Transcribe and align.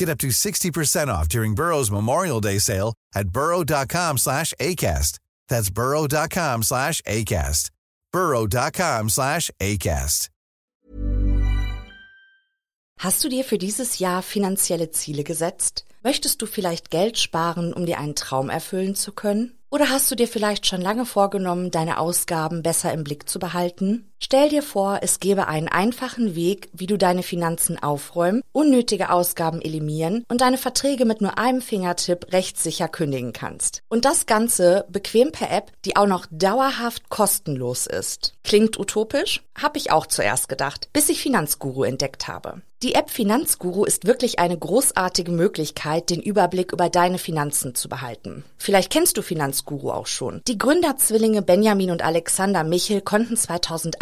Get 0.00 0.08
up 0.08 0.18
to 0.20 0.28
60% 0.28 1.08
off 1.08 1.28
during 1.28 1.54
Burrow's 1.54 1.90
Memorial 1.90 2.40
Day 2.40 2.58
sale 2.58 2.94
at 3.14 3.28
burrow.com 3.28 4.16
slash 4.16 4.54
ACAST. 4.58 5.18
That's 5.50 5.68
burrow.com 5.68 6.62
slash 6.62 7.02
ACAST. 7.02 7.70
burrow.com 8.10 9.10
slash 9.10 9.50
ACAST. 9.60 10.30
Hast 12.98 13.24
du 13.24 13.28
dir 13.28 13.44
für 13.44 13.58
dieses 13.58 13.98
Jahr 13.98 14.22
finanzielle 14.22 14.90
Ziele 14.90 15.22
gesetzt? 15.22 15.84
Möchtest 16.02 16.40
du 16.40 16.46
vielleicht 16.46 16.90
Geld 16.90 17.18
sparen, 17.18 17.74
um 17.74 17.84
dir 17.84 17.98
einen 17.98 18.14
Traum 18.14 18.48
erfüllen 18.48 18.94
zu 18.94 19.12
können? 19.12 19.58
Oder 19.68 19.90
hast 19.90 20.10
du 20.10 20.14
dir 20.14 20.28
vielleicht 20.28 20.66
schon 20.66 20.80
lange 20.80 21.04
vorgenommen, 21.04 21.70
deine 21.70 21.98
Ausgaben 21.98 22.62
besser 22.62 22.90
im 22.94 23.04
Blick 23.04 23.28
zu 23.28 23.38
behalten? 23.38 24.09
Stell 24.22 24.50
dir 24.50 24.62
vor, 24.62 24.98
es 25.00 25.18
gäbe 25.18 25.48
einen 25.48 25.66
einfachen 25.68 26.34
Weg, 26.34 26.68
wie 26.74 26.86
du 26.86 26.98
deine 26.98 27.22
Finanzen 27.22 27.82
aufräumen, 27.82 28.42
unnötige 28.52 29.10
Ausgaben 29.10 29.62
eliminieren 29.62 30.26
und 30.28 30.42
deine 30.42 30.58
Verträge 30.58 31.06
mit 31.06 31.22
nur 31.22 31.38
einem 31.38 31.62
Fingertipp 31.62 32.30
rechtssicher 32.30 32.86
kündigen 32.86 33.32
kannst. 33.32 33.82
Und 33.88 34.04
das 34.04 34.26
Ganze 34.26 34.84
bequem 34.90 35.32
per 35.32 35.50
App, 35.50 35.72
die 35.86 35.96
auch 35.96 36.06
noch 36.06 36.26
dauerhaft 36.30 37.08
kostenlos 37.08 37.86
ist. 37.86 38.34
Klingt 38.44 38.78
utopisch? 38.78 39.42
Hab 39.60 39.76
ich 39.78 39.90
auch 39.90 40.06
zuerst 40.06 40.50
gedacht, 40.50 40.90
bis 40.92 41.08
ich 41.08 41.22
Finanzguru 41.22 41.84
entdeckt 41.84 42.28
habe. 42.28 42.60
Die 42.82 42.94
App 42.94 43.10
Finanzguru 43.10 43.84
ist 43.84 44.06
wirklich 44.06 44.38
eine 44.38 44.56
großartige 44.56 45.32
Möglichkeit, 45.32 46.08
den 46.08 46.22
Überblick 46.22 46.72
über 46.72 46.88
deine 46.88 47.18
Finanzen 47.18 47.74
zu 47.74 47.90
behalten. 47.90 48.42
Vielleicht 48.56 48.90
kennst 48.90 49.18
du 49.18 49.22
Finanzguru 49.22 49.90
auch 49.90 50.06
schon. 50.06 50.40
Die 50.48 50.56
Gründerzwillinge 50.56 51.42
Benjamin 51.42 51.90
und 51.90 52.00
Alexander 52.00 52.64
Michel 52.64 53.02
konnten 53.02 53.36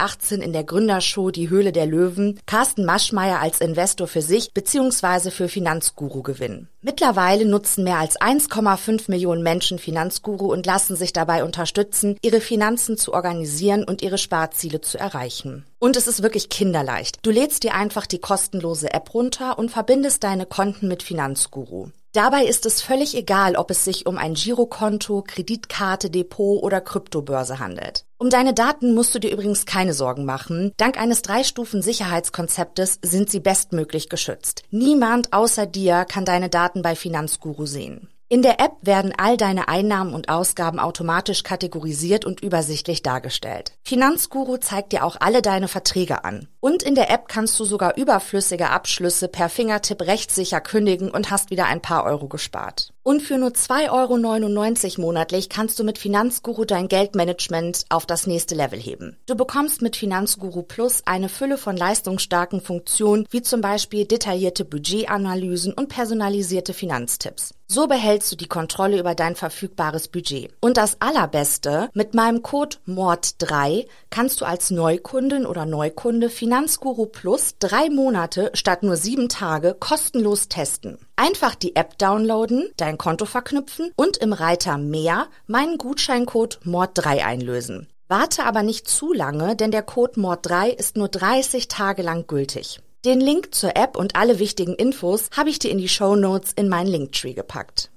2018 0.09 0.43
in 0.43 0.53
der 0.53 0.65
Gründershow 0.65 1.31
Die 1.31 1.51
Höhle 1.51 1.73
der 1.73 1.87
Löwen 1.87 2.41
Carsten 2.47 2.85
Maschmeyer 2.85 3.41
als 3.41 3.61
Investor 3.61 4.07
für 4.07 4.23
sich 4.23 4.53
bzw. 4.55 5.31
für 5.31 5.49
Finanzguru 5.49 6.23
gewinnen. 6.23 6.69
Mittlerweile 6.81 7.45
nutzen 7.45 7.85
mehr 7.85 7.99
als 7.99 8.19
1,5 8.21 9.11
Millionen 9.11 9.43
Menschen 9.43 9.79
Finanzguru 9.79 10.51
und 10.53 10.65
lassen 10.65 10.97
sich 10.97 11.13
dabei 11.13 11.45
unterstützen, 11.45 12.17
ihre 12.23 12.41
Finanzen 12.41 12.97
zu 12.97 13.13
organisieren 13.13 13.85
und 13.85 14.01
ihre 14.01 14.19
Sparziele 14.19 14.81
zu 14.81 14.99
erreichen. 14.99 15.65
Und 15.79 15.97
es 15.97 16.09
ist 16.09 16.23
wirklich 16.23 16.49
kinderleicht. 16.49 17.19
Du 17.23 17.31
lädst 17.31 17.63
dir 17.63 17.75
einfach 17.75 18.07
die 18.07 18.19
kostenlose 18.19 18.93
App 18.93 19.15
runter 19.15 19.59
und 19.59 19.71
verbindest 19.71 20.25
deine 20.25 20.47
Konten 20.47 20.89
mit 20.89 21.03
Finanzguru. 21.03 21.91
Dabei 22.13 22.47
ist 22.47 22.67
es 22.67 22.83
völlig 22.83 23.15
egal, 23.15 23.55
ob 23.55 23.71
es 23.71 23.85
sich 23.85 24.07
um 24.07 24.17
ein 24.19 24.35
Girokonto, 24.35 25.23
Kreditkarte, 25.23 26.11
Depot 26.11 26.63
oder 26.63 26.81
Kryptobörse 26.81 27.59
handelt. 27.59 28.07
Um 28.17 28.31
deine 28.31 28.55
Daten 28.55 28.95
musst 28.95 29.15
du 29.15 29.21
dir 29.21 29.31
übrigens 29.31 29.67
keine 29.67 29.95
Sorgen 29.95 30.25
machen. 30.25 30.73
Dank 30.79 30.99
eines 30.99 31.23
Drei-Stufen-Sicherheitskonzeptes 31.23 32.99
sind 33.03 33.31
sie 33.31 33.41
bestmöglich 33.41 34.09
geschützt. 34.09 34.65
Niemand 34.71 35.33
außer 35.33 35.67
dir 35.67 36.07
kann 36.07 36.25
deine 36.25 36.49
Daten 36.49 36.83
bei 36.83 36.97
Finanzguru 36.97 37.67
sehen. 37.67 38.09
In 38.31 38.43
der 38.43 38.61
App 38.61 38.73
werden 38.83 39.15
all 39.17 39.39
deine 39.39 39.69
Einnahmen 39.69 40.13
und 40.13 40.29
Ausgaben 40.29 40.79
automatisch 40.79 41.45
kategorisiert 41.45 42.27
und 42.27 42.43
übersichtlich 42.43 43.03
dargestellt. 43.03 43.73
Finanzguru 43.85 44.59
zeigt 44.59 44.93
dir 44.93 45.05
auch 45.05 45.17
alle 45.19 45.41
deine 45.41 45.67
Verträge 45.67 46.25
an. 46.25 46.47
Und 46.61 46.83
in 46.83 46.95
der 46.95 47.11
App 47.11 47.29
kannst 47.29 47.59
du 47.59 47.65
sogar 47.65 47.97
überflüssige 47.97 48.69
Abschlüsse 48.69 49.29
per 49.29 49.49
Fingertipp 49.49 50.03
rechtssicher 50.03 50.61
kündigen 50.61 51.11
und 51.11 51.31
hast 51.31 51.51
wieder 51.51 51.65
ein 51.65 51.81
paar 51.81 52.05
Euro 52.05 52.29
gespart. 52.29 52.93
Und 53.09 53.23
für 53.23 53.39
nur 53.39 53.53
2,99 53.53 54.99
Euro 54.99 55.01
monatlich 55.01 55.49
kannst 55.49 55.79
du 55.79 55.83
mit 55.83 55.97
Finanzguru 55.97 56.67
dein 56.67 56.89
Geldmanagement 56.89 57.87
auf 57.89 58.05
das 58.05 58.27
nächste 58.27 58.55
Level 58.55 58.79
heben. 58.79 59.17
Du 59.25 59.35
bekommst 59.35 59.81
mit 59.81 59.97
Finanzguru 59.97 60.61
Plus 60.61 61.01
eine 61.07 61.31
Fülle 61.31 61.57
von 61.57 61.75
leistungsstarken 61.75 62.61
Funktionen, 62.61 63.27
wie 63.31 63.41
zum 63.41 63.63
Beispiel 63.63 64.05
detaillierte 64.05 64.67
Budgetanalysen 64.67 65.73
und 65.73 65.89
personalisierte 65.89 66.75
Finanztipps. 66.75 67.55
So 67.71 67.87
behältst 67.87 68.33
du 68.33 68.37
die 68.37 68.49
Kontrolle 68.49 68.99
über 68.99 69.15
dein 69.15 69.37
verfügbares 69.37 70.09
Budget. 70.09 70.53
Und 70.61 70.77
das 70.77 71.01
Allerbeste, 71.01 71.91
mit 71.95 72.15
meinem 72.15 72.43
Code 72.43 72.77
MORD3 72.87 73.87
kannst 74.09 74.41
du 74.41 74.47
als 74.47 74.71
Neukundin 74.71 75.47
oder 75.47 75.67
Neukunde 75.67 76.31
Finanzguru 76.31 77.07
Plus 77.07 77.57
drei 77.59 77.91
Monate 77.91 78.51
statt 78.55 78.83
nur 78.83 78.97
sieben 78.97 79.29
Tage 79.29 79.77
kostenlos 79.79 80.49
testen. 80.49 80.99
Einfach 81.17 81.55
die 81.55 81.75
App 81.77 81.99
downloaden, 81.99 82.71
dein 82.77 82.97
Konto 82.99 83.25
verknüpfen 83.25 83.93
und 83.97 84.19
im 84.19 84.33
Reiter 84.33 84.77
Mehr 84.77 85.29
meinen 85.47 85.79
Gutscheincode 85.79 86.61
MORD3 86.65 87.25
einlösen. 87.25 87.89
Warte 88.09 88.45
aber 88.45 88.63
nicht 88.63 88.89
zu 88.89 89.13
lange, 89.13 89.55
denn 89.55 89.71
der 89.71 89.83
Code 89.83 90.21
MORD3 90.21 90.69
ist 90.69 90.97
nur 90.97 91.09
30 91.09 91.69
Tage 91.69 92.03
lang 92.03 92.27
gültig. 92.27 92.81
Den 93.05 93.21
Link 93.21 93.55
zur 93.55 93.77
App 93.77 93.97
und 93.97 94.17
alle 94.17 94.39
wichtigen 94.39 94.75
Infos 94.75 95.31
habe 95.37 95.51
ich 95.51 95.59
dir 95.59 95.71
in 95.71 95.79
die 95.79 95.89
Show 95.89 96.17
Notes 96.17 96.53
in 96.57 96.69
meinen 96.69 96.89
Linktree 96.89 97.33
gepackt. 97.33 97.91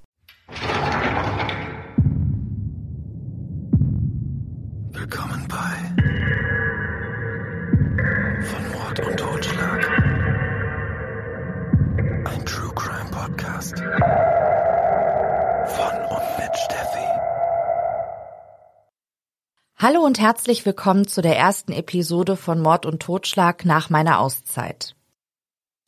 Willkommen 4.91 5.47
bei 5.47 5.91
Von 8.43 8.71
Mord 8.71 8.99
und 8.99 9.17
Totschlag. 9.17 9.89
Ein 12.25 12.45
True 12.45 12.73
Crime 12.75 13.09
Podcast. 13.11 13.81
Hallo 19.81 20.01
und 20.01 20.19
herzlich 20.19 20.63
willkommen 20.63 21.07
zu 21.07 21.23
der 21.23 21.39
ersten 21.39 21.71
Episode 21.71 22.37
von 22.37 22.61
Mord 22.61 22.85
und 22.85 23.01
Totschlag 23.01 23.65
nach 23.65 23.89
meiner 23.89 24.19
Auszeit. 24.19 24.95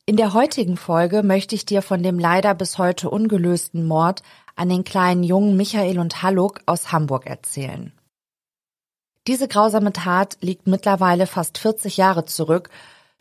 In 0.04 0.16
der 0.16 0.34
heutigen 0.34 0.76
Folge 0.76 1.22
möchte 1.22 1.54
ich 1.54 1.64
dir 1.64 1.80
von 1.80 2.02
dem 2.02 2.18
leider 2.18 2.56
bis 2.56 2.78
heute 2.78 3.08
ungelösten 3.08 3.86
Mord 3.86 4.24
an 4.56 4.68
den 4.68 4.82
kleinen 4.82 5.22
Jungen 5.22 5.56
Michael 5.56 6.00
und 6.00 6.24
Halluk 6.24 6.60
aus 6.66 6.90
Hamburg 6.90 7.26
erzählen. 7.26 7.92
Diese 9.28 9.46
grausame 9.46 9.92
Tat 9.92 10.38
liegt 10.40 10.66
mittlerweile 10.66 11.28
fast 11.28 11.58
40 11.58 11.96
Jahre 11.96 12.24
zurück, 12.24 12.70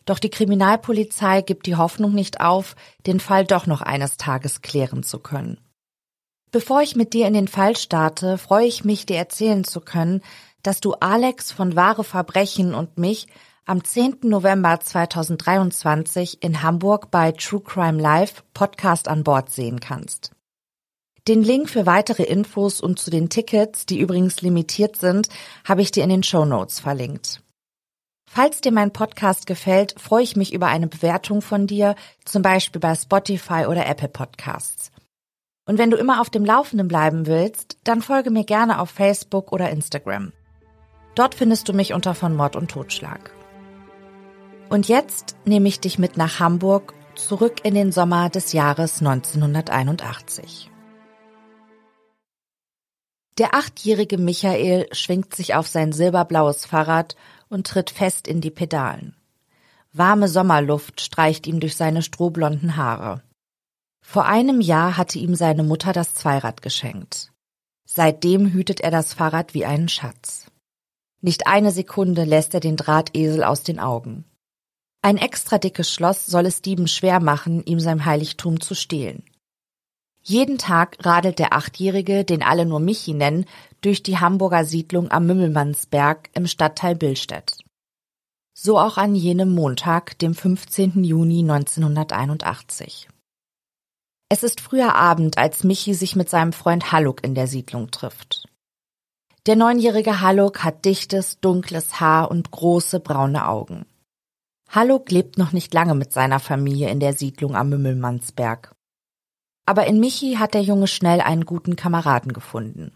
doch 0.05 0.17
die 0.17 0.31
Kriminalpolizei 0.31 1.43
gibt 1.43 1.67
die 1.67 1.75
Hoffnung 1.75 2.15
nicht 2.15 2.41
auf, 2.41 2.75
den 3.05 3.19
Fall 3.19 3.45
doch 3.45 3.67
noch 3.67 3.81
eines 3.81 4.17
Tages 4.17 4.63
klären 4.63 5.03
zu 5.03 5.19
können. 5.19 5.59
Bevor 6.51 6.81
ich 6.81 6.95
mit 6.95 7.13
dir 7.13 7.27
in 7.27 7.33
den 7.33 7.47
Fall 7.47 7.75
starte, 7.75 8.39
freue 8.39 8.67
ich 8.67 8.83
mich, 8.83 9.05
dir 9.05 9.17
erzählen 9.17 9.63
zu 9.63 9.81
können, 9.81 10.21
dass 10.63 10.79
du 10.79 10.93
Alex 10.93 11.51
von 11.51 11.75
Wahre 11.75 12.03
Verbrechen 12.03 12.73
und 12.73 12.97
mich 12.97 13.27
am 13.65 13.83
10. 13.83 14.17
November 14.23 14.79
2023 14.79 16.43
in 16.43 16.63
Hamburg 16.63 17.11
bei 17.11 17.31
True 17.31 17.61
Crime 17.61 18.01
Live 18.01 18.43
Podcast 18.53 19.07
an 19.07 19.23
Bord 19.23 19.49
sehen 19.49 19.79
kannst. 19.79 20.31
Den 21.27 21.43
Link 21.43 21.69
für 21.69 21.85
weitere 21.85 22.23
Infos 22.23 22.81
und 22.81 22.99
zu 22.99 23.09
den 23.09 23.29
Tickets, 23.29 23.85
die 23.85 23.99
übrigens 23.99 24.41
limitiert 24.41 24.97
sind, 24.97 25.29
habe 25.63 25.81
ich 25.81 25.91
dir 25.91 26.03
in 26.03 26.09
den 26.09 26.23
Show 26.23 26.43
Notes 26.43 26.81
verlinkt. 26.81 27.41
Falls 28.29 28.59
dir 28.59 28.73
mein 28.73 28.91
Podcast 28.91 29.45
gefällt, 29.45 29.95
freue 29.97 30.23
ich 30.23 30.35
mich 30.35 30.53
über 30.53 30.67
eine 30.67 30.87
Bewertung 30.87 31.41
von 31.41 31.67
dir, 31.67 31.95
zum 32.25 32.41
Beispiel 32.41 32.81
bei 32.81 32.95
Spotify 32.95 33.67
oder 33.67 33.85
Apple 33.85 34.09
Podcasts. 34.09 34.91
Und 35.65 35.77
wenn 35.77 35.91
du 35.91 35.97
immer 35.97 36.19
auf 36.19 36.29
dem 36.29 36.43
Laufenden 36.43 36.89
bleiben 36.89 37.25
willst, 37.25 37.77
dann 37.85 38.01
folge 38.01 38.31
mir 38.31 38.43
gerne 38.43 38.81
auf 38.81 38.89
Facebook 38.89 39.53
oder 39.53 39.69
Instagram. 39.69 40.33
Dort 41.15 41.35
findest 41.35 41.69
du 41.69 41.73
mich 41.73 41.93
unter 41.93 42.15
von 42.15 42.35
Mord 42.35 42.55
und 42.55 42.71
Totschlag. 42.71 43.31
Und 44.69 44.87
jetzt 44.87 45.35
nehme 45.45 45.67
ich 45.67 45.79
dich 45.79 45.99
mit 45.99 46.17
nach 46.17 46.39
Hamburg 46.39 46.93
zurück 47.15 47.61
in 47.63 47.75
den 47.75 47.91
Sommer 47.91 48.29
des 48.29 48.53
Jahres 48.53 48.99
1981. 48.99 50.71
Der 53.37 53.55
achtjährige 53.55 54.17
Michael 54.17 54.87
schwingt 54.91 55.35
sich 55.35 55.55
auf 55.55 55.67
sein 55.67 55.91
silberblaues 55.91 56.65
Fahrrad 56.65 57.15
und 57.49 57.67
tritt 57.67 57.89
fest 57.89 58.27
in 58.27 58.41
die 58.41 58.51
Pedalen. 58.51 59.15
Warme 59.91 60.27
Sommerluft 60.27 61.01
streicht 61.01 61.45
ihm 61.45 61.59
durch 61.59 61.75
seine 61.75 62.01
strohblonden 62.01 62.77
Haare. 62.77 63.21
Vor 64.01 64.25
einem 64.25 64.59
Jahr 64.59 64.97
hatte 64.97 65.19
ihm 65.19 65.35
seine 65.35 65.63
Mutter 65.63 65.93
das 65.93 66.13
Zweirad 66.13 66.61
geschenkt. 66.61 67.31
Seitdem 67.85 68.51
hütet 68.51 68.81
er 68.81 68.91
das 68.91 69.13
Fahrrad 69.13 69.53
wie 69.53 69.65
einen 69.65 69.89
Schatz. 69.89 70.47
Nicht 71.23 71.47
eine 71.47 71.71
Sekunde 71.71 72.25
lässt 72.25 72.53
er 72.53 72.59
den 72.59 72.75
Drahtesel 72.75 73.45
aus 73.45 73.63
den 73.63 73.79
Augen. 73.79 74.25
Ein 75.01 75.15
extra 75.17 75.57
dickes 75.57 75.89
Schloss 75.89 76.25
soll 76.25 76.45
es 76.45 76.61
Dieben 76.61 76.85
schwer 76.85 77.21
machen, 77.21 77.63
ihm 77.63 77.79
sein 77.79 78.03
Heiligtum 78.03 78.59
zu 78.59 78.75
stehlen. 78.75 79.23
Jeden 80.21 80.57
Tag 80.57 80.97
radelt 81.05 81.39
der 81.39 81.53
Achtjährige, 81.53 82.25
den 82.25 82.43
alle 82.43 82.65
nur 82.65 82.81
Michi 82.81 83.13
nennen, 83.13 83.45
durch 83.79 84.03
die 84.03 84.17
Hamburger 84.17 84.65
Siedlung 84.65 85.11
am 85.11 85.25
Mümmelmannsberg 85.25 86.29
im 86.33 86.45
Stadtteil 86.45 86.95
Billstedt. 86.95 87.57
So 88.53 88.77
auch 88.77 88.97
an 88.97 89.15
jenem 89.15 89.53
Montag, 89.53 90.19
dem 90.19 90.35
15. 90.35 91.05
Juni 91.05 91.39
1981. 91.39 93.07
Es 94.27 94.43
ist 94.43 94.59
früher 94.59 94.93
Abend, 94.93 95.37
als 95.37 95.63
Michi 95.63 95.93
sich 95.93 96.17
mit 96.17 96.29
seinem 96.29 96.51
Freund 96.51 96.91
Halluk 96.91 97.23
in 97.23 97.33
der 97.33 97.47
Siedlung 97.47 97.91
trifft. 97.91 98.43
Der 99.45 99.57
neunjährige 99.57 100.21
Halluk 100.21 100.63
hat 100.63 100.85
dichtes, 100.85 101.41
dunkles 101.41 101.99
Haar 101.99 102.31
und 102.31 102.49
große 102.51 103.01
braune 103.01 103.45
Augen. 103.45 103.85
Halluk 104.69 105.11
lebt 105.11 105.37
noch 105.37 105.51
nicht 105.51 105.73
lange 105.73 105.95
mit 105.95 106.13
seiner 106.13 106.39
Familie 106.39 106.89
in 106.89 107.01
der 107.01 107.11
Siedlung 107.11 107.53
am 107.57 107.67
Mümmelmannsberg. 107.67 108.73
Aber 109.65 109.85
in 109.85 109.99
Michi 109.99 110.35
hat 110.35 110.53
der 110.53 110.61
Junge 110.61 110.87
schnell 110.87 111.19
einen 111.19 111.45
guten 111.45 111.75
Kameraden 111.75 112.31
gefunden. 112.31 112.93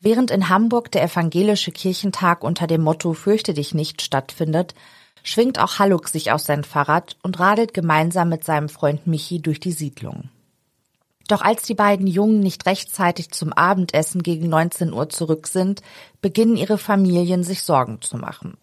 Während 0.00 0.32
in 0.32 0.48
Hamburg 0.48 0.90
der 0.90 1.04
evangelische 1.04 1.70
Kirchentag 1.70 2.42
unter 2.42 2.66
dem 2.66 2.82
Motto 2.82 3.12
Fürchte 3.12 3.54
dich 3.54 3.72
nicht 3.72 4.02
stattfindet, 4.02 4.74
schwingt 5.22 5.60
auch 5.60 5.78
Halluk 5.78 6.08
sich 6.08 6.32
auf 6.32 6.40
sein 6.40 6.64
Fahrrad 6.64 7.16
und 7.22 7.38
radelt 7.38 7.72
gemeinsam 7.72 8.30
mit 8.30 8.42
seinem 8.42 8.68
Freund 8.68 9.06
Michi 9.06 9.40
durch 9.40 9.60
die 9.60 9.72
Siedlung. 9.72 10.28
Doch 11.30 11.42
als 11.42 11.62
die 11.62 11.74
beiden 11.74 12.08
Jungen 12.08 12.40
nicht 12.40 12.66
rechtzeitig 12.66 13.30
zum 13.30 13.52
Abendessen 13.52 14.24
gegen 14.24 14.48
19 14.48 14.92
Uhr 14.92 15.08
zurück 15.10 15.46
sind, 15.46 15.80
beginnen 16.20 16.56
ihre 16.56 16.76
Familien 16.76 17.44
sich 17.44 17.62
Sorgen 17.62 18.02
zu 18.02 18.16
machen. 18.16 18.56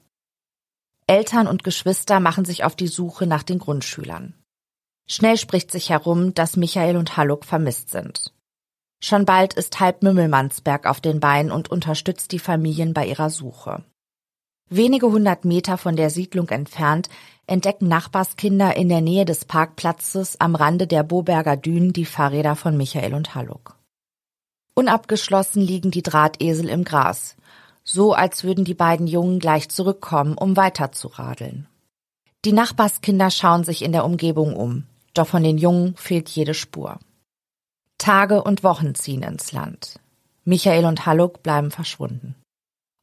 Eltern 1.08 1.48
und 1.48 1.64
Geschwister 1.64 2.20
machen 2.20 2.44
sich 2.44 2.66
auf 2.66 2.76
die 2.76 2.90
Suche 2.90 3.26
nach 3.26 3.44
den 3.44 3.60
Grundschülern. 3.60 4.34
Schnell 5.08 5.38
spricht 5.38 5.72
sich 5.72 5.92
herum, 5.92 6.34
dass 6.34 6.58
Michael 6.58 6.98
und 6.98 7.16
Halluk 7.16 7.46
vermisst 7.46 7.90
sind. 7.90 8.34
Schon 9.02 9.24
bald 9.24 9.54
ist 9.54 9.80
halb 9.80 10.04
Mümmelmannsberg 10.04 10.88
auf 10.88 11.00
den 11.00 11.22
Beinen 11.22 11.54
und 11.54 11.72
unterstützt 11.72 12.34
die 12.34 12.40
Familien 12.40 12.94
bei 12.94 13.08
ihrer 13.08 13.30
Suche. 13.30 13.86
Wenige 14.70 15.08
hundert 15.08 15.46
Meter 15.46 15.78
von 15.78 15.96
der 15.96 16.10
Siedlung 16.10 16.50
entfernt 16.50 17.10
entdecken 17.46 17.88
Nachbarskinder 17.88 18.76
in 18.76 18.90
der 18.90 19.00
Nähe 19.00 19.24
des 19.24 19.46
Parkplatzes 19.46 20.42
am 20.42 20.56
Rande 20.56 20.88
der 20.88 21.04
Boberger 21.04 21.56
Dünen 21.56 21.94
die 21.94 22.06
Fahrräder 22.06 22.58
von 22.58 22.76
Michael 22.76 23.14
und 23.14 23.36
Halluk. 23.36 23.78
Unabgeschlossen 24.74 25.62
liegen 25.62 25.90
die 25.90 26.04
Drahtesel 26.04 26.68
im 26.68 26.84
Gras, 26.84 27.38
so 27.84 28.14
als 28.14 28.44
würden 28.44 28.66
die 28.66 28.74
beiden 28.74 29.08
Jungen 29.08 29.40
gleich 29.40 29.70
zurückkommen, 29.70 30.38
um 30.38 30.58
weiter 30.58 30.92
zu 30.92 31.08
radeln. 31.08 31.68
Die 32.44 32.52
Nachbarskinder 32.52 33.32
schauen 33.32 33.64
sich 33.64 33.82
in 33.82 33.94
der 33.94 34.06
Umgebung 34.06 34.56
um. 34.56 34.84
Doch 35.14 35.28
von 35.28 35.44
den 35.44 35.58
Jungen 35.58 35.96
fehlt 35.96 36.30
jede 36.30 36.54
Spur. 36.54 37.00
Tage 37.98 38.44
und 38.44 38.64
Wochen 38.64 38.94
ziehen 38.94 39.24
ins 39.24 39.52
Land. 39.52 40.00
Michael 40.44 40.86
und 40.86 41.06
Halluk 41.06 41.42
bleiben 41.42 41.72
verschwunden. 41.72 42.36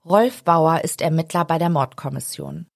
Rolf 0.06 0.44
Bauer 0.44 0.84
ist 0.84 1.00
Ermittler 1.00 1.46
bei 1.46 1.56
der 1.56 1.70
Mordkommission. 1.70 2.66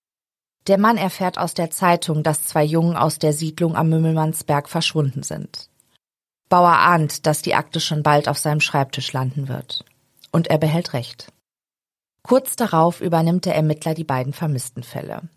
Der 0.67 0.79
Mann 0.79 0.97
erfährt 0.97 1.37
aus 1.37 1.53
der 1.53 1.71
Zeitung, 1.71 2.23
dass 2.23 2.47
zwei 2.47 2.65
Jungen 2.65 2.97
aus 2.97 3.19
der 3.19 3.35
Siedlung 3.35 3.77
am 3.77 3.91
Mümmelmannsberg 3.91 4.67
verschwunden 4.67 5.23
sind. 5.23 5.69
Bauer 6.49 6.73
ahnt, 6.73 7.27
dass 7.27 7.43
die 7.43 7.55
Akte 7.55 7.81
schon 7.81 8.03
bald 8.03 8.29
auf 8.29 8.39
seinem 8.39 8.61
Schreibtisch 8.61 9.13
landen 9.13 9.49
wird. 9.49 9.85
Und 10.33 10.49
er 10.49 10.57
behält 10.57 10.95
recht. 10.95 11.31
Kurz 12.23 12.57
darauf 12.57 13.03
übernimmt 13.03 13.45
der 13.45 13.55
Ermittler 13.55 13.93
die 13.93 14.05
beiden 14.05 14.33
vermissten 14.33 14.83
Fälle. 14.83 15.29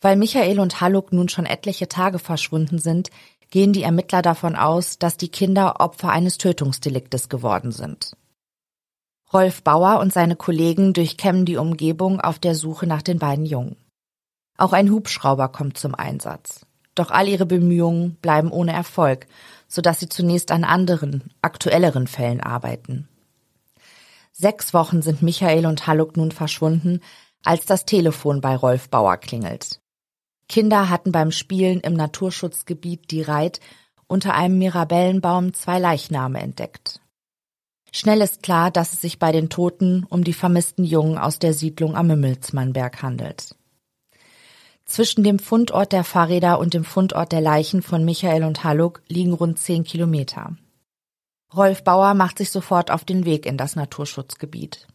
Weil 0.00 0.16
Michael 0.16 0.58
und 0.58 0.80
Halluk 0.80 1.12
nun 1.12 1.28
schon 1.28 1.46
etliche 1.46 1.86
Tage 1.86 2.18
verschwunden 2.18 2.80
sind, 2.80 3.10
gehen 3.50 3.72
die 3.72 3.84
Ermittler 3.84 4.20
davon 4.20 4.56
aus, 4.56 4.98
dass 4.98 5.16
die 5.16 5.28
Kinder 5.28 5.78
Opfer 5.78 6.08
eines 6.08 6.38
Tötungsdeliktes 6.38 7.28
geworden 7.28 7.70
sind. 7.70 8.16
Rolf 9.32 9.62
Bauer 9.62 10.00
und 10.00 10.12
seine 10.12 10.36
Kollegen 10.36 10.92
durchkämmen 10.92 11.44
die 11.44 11.56
Umgebung 11.56 12.20
auf 12.20 12.38
der 12.38 12.54
Suche 12.54 12.86
nach 12.86 13.02
den 13.02 13.18
beiden 13.18 13.46
Jungen. 13.46 13.76
Auch 14.56 14.72
ein 14.72 14.90
Hubschrauber 14.90 15.48
kommt 15.48 15.78
zum 15.78 15.94
Einsatz. 15.94 16.66
Doch 16.94 17.10
all 17.10 17.26
ihre 17.26 17.46
Bemühungen 17.46 18.14
bleiben 18.16 18.52
ohne 18.52 18.72
Erfolg, 18.72 19.26
sodass 19.66 19.98
sie 19.98 20.08
zunächst 20.08 20.52
an 20.52 20.62
anderen, 20.62 21.32
aktuelleren 21.42 22.06
Fällen 22.06 22.40
arbeiten. 22.40 23.08
Sechs 24.30 24.74
Wochen 24.74 25.02
sind 25.02 25.22
Michael 25.22 25.66
und 25.66 25.86
Halluk 25.86 26.16
nun 26.16 26.30
verschwunden, 26.30 27.00
als 27.44 27.66
das 27.66 27.84
Telefon 27.84 28.40
bei 28.40 28.56
Rolf 28.56 28.88
Bauer 28.88 29.16
klingelt. 29.16 29.80
Kinder 30.48 30.88
hatten 30.90 31.12
beim 31.12 31.30
Spielen 31.30 31.80
im 31.80 31.94
Naturschutzgebiet 31.94 33.10
die 33.10 33.22
Reit 33.22 33.60
unter 34.06 34.34
einem 34.34 34.58
Mirabellenbaum 34.58 35.54
zwei 35.54 35.78
Leichname 35.78 36.40
entdeckt. 36.40 37.00
Schnell 37.96 38.22
ist 38.22 38.42
klar, 38.42 38.72
dass 38.72 38.92
es 38.92 39.00
sich 39.00 39.20
bei 39.20 39.30
den 39.30 39.50
Toten 39.50 40.04
um 40.10 40.24
die 40.24 40.32
vermissten 40.32 40.82
Jungen 40.82 41.16
aus 41.16 41.38
der 41.38 41.54
Siedlung 41.54 41.94
am 41.94 42.08
Mümmelsmannberg 42.08 43.00
handelt. 43.02 43.54
Zwischen 44.84 45.22
dem 45.22 45.38
Fundort 45.38 45.92
der 45.92 46.02
Fahrräder 46.02 46.58
und 46.58 46.74
dem 46.74 46.84
Fundort 46.84 47.30
der 47.30 47.40
Leichen 47.40 47.82
von 47.82 48.04
Michael 48.04 48.42
und 48.42 48.64
Halluk 48.64 49.00
liegen 49.06 49.32
rund 49.32 49.60
zehn 49.60 49.84
Kilometer. 49.84 50.56
Rolf 51.54 51.84
Bauer 51.84 52.14
macht 52.14 52.38
sich 52.38 52.50
sofort 52.50 52.90
auf 52.90 53.04
den 53.04 53.24
Weg 53.24 53.46
in 53.46 53.56
das 53.56 53.76
Naturschutzgebiet. 53.76 54.88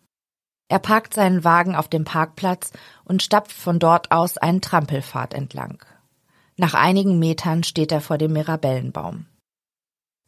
Er 0.67 0.79
parkt 0.79 1.13
seinen 1.13 1.45
Wagen 1.45 1.77
auf 1.77 1.87
dem 1.87 2.03
Parkplatz 2.03 2.73
und 3.05 3.23
stapft 3.23 3.53
von 3.53 3.79
dort 3.79 4.11
aus 4.11 4.37
einen 4.37 4.59
Trampelpfad 4.59 5.33
entlang. 5.33 5.85
Nach 6.57 6.73
einigen 6.73 7.17
Metern 7.17 7.63
steht 7.63 7.93
er 7.93 8.01
vor 8.01 8.17
dem 8.17 8.33
Mirabellenbaum. 8.33 9.25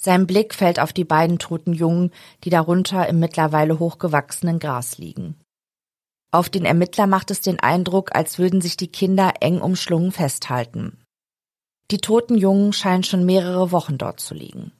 Sein 0.03 0.25
Blick 0.25 0.55
fällt 0.55 0.79
auf 0.79 0.93
die 0.93 1.03
beiden 1.03 1.37
toten 1.37 1.73
Jungen, 1.73 2.11
die 2.43 2.49
darunter 2.49 3.07
im 3.07 3.19
mittlerweile 3.19 3.77
hochgewachsenen 3.77 4.57
Gras 4.57 4.97
liegen. 4.97 5.39
Auf 6.31 6.49
den 6.49 6.65
Ermittler 6.65 7.05
macht 7.05 7.29
es 7.29 7.41
den 7.41 7.59
Eindruck, 7.59 8.15
als 8.15 8.39
würden 8.39 8.61
sich 8.61 8.77
die 8.77 8.87
Kinder 8.87 9.33
eng 9.41 9.61
umschlungen 9.61 10.11
festhalten. 10.11 10.97
Die 11.91 11.99
toten 11.99 12.35
Jungen 12.35 12.73
scheinen 12.73 13.03
schon 13.03 13.25
mehrere 13.25 13.71
Wochen 13.71 13.99
dort 13.99 14.19
zu 14.19 14.33
liegen. 14.33 14.71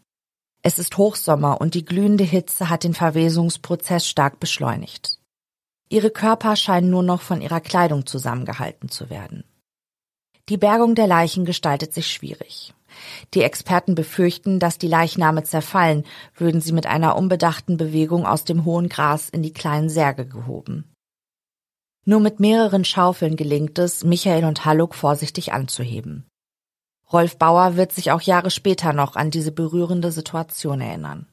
Es 0.64 0.80
ist 0.80 0.98
Hochsommer 0.98 1.62
und 1.62 1.76
die 1.76 1.86
glühende 1.86 2.24
Hitze 2.24 2.70
hat 2.70 2.84
den 2.84 2.96
Verwesungsprozess 2.96 4.08
stark 4.08 4.40
beschleunigt. 4.40 5.20
Ihre 5.90 6.10
Körper 6.10 6.56
scheinen 6.56 6.90
nur 6.90 7.04
noch 7.04 7.22
von 7.22 7.42
ihrer 7.42 7.62
Kleidung 7.62 8.08
zusammengehalten 8.08 8.90
zu 8.90 9.12
werden. 9.12 9.44
Die 10.50 10.58
Bergung 10.58 10.96
der 10.96 11.08
Leichen 11.08 11.46
gestaltet 11.46 11.94
sich 11.94 12.08
schwierig. 12.08 12.74
Die 13.34 13.42
Experten 13.42 13.96
befürchten, 13.96 14.60
dass 14.60 14.78
die 14.78 14.88
Leichname 14.88 15.44
zerfallen, 15.44 16.06
würden 16.36 16.62
sie 16.62 16.74
mit 16.74 16.86
einer 16.86 17.16
unbedachten 17.16 17.78
Bewegung 17.78 18.26
aus 18.26 18.44
dem 18.44 18.66
hohen 18.66 18.90
Gras 18.90 19.30
in 19.30 19.44
die 19.44 19.54
kleinen 19.54 19.90
Särge 19.90 20.26
gehoben. 20.26 20.92
Nur 22.04 22.20
mit 22.20 22.40
mehreren 22.40 22.84
Schaufeln 22.84 23.36
gelingt 23.36 23.78
es, 23.78 24.04
Michael 24.04 24.46
und 24.46 24.66
Halluk 24.66 24.96
vorsichtig 24.96 25.54
anzuheben. 25.54 26.26
Rolf 27.14 27.38
Bauer 27.38 27.76
wird 27.76 27.92
sich 27.92 28.12
auch 28.12 28.22
Jahre 28.22 28.52
später 28.52 28.94
noch 28.94 29.16
an 29.16 29.32
diese 29.32 29.52
berührende 29.52 30.12
Situation 30.12 30.82
erinnern. 30.82 31.28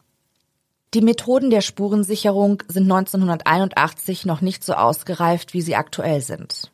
Die 0.94 1.02
Methoden 1.02 1.50
der 1.50 1.60
Spurensicherung 1.60 2.62
sind 2.66 2.84
1981 2.84 4.25
noch 4.25 4.40
nicht 4.40 4.64
so 4.64 4.72
ausgereift, 4.72 5.54
wie 5.54 5.60
sie 5.60 5.76
aktuell 5.76 6.20
sind. 6.22 6.72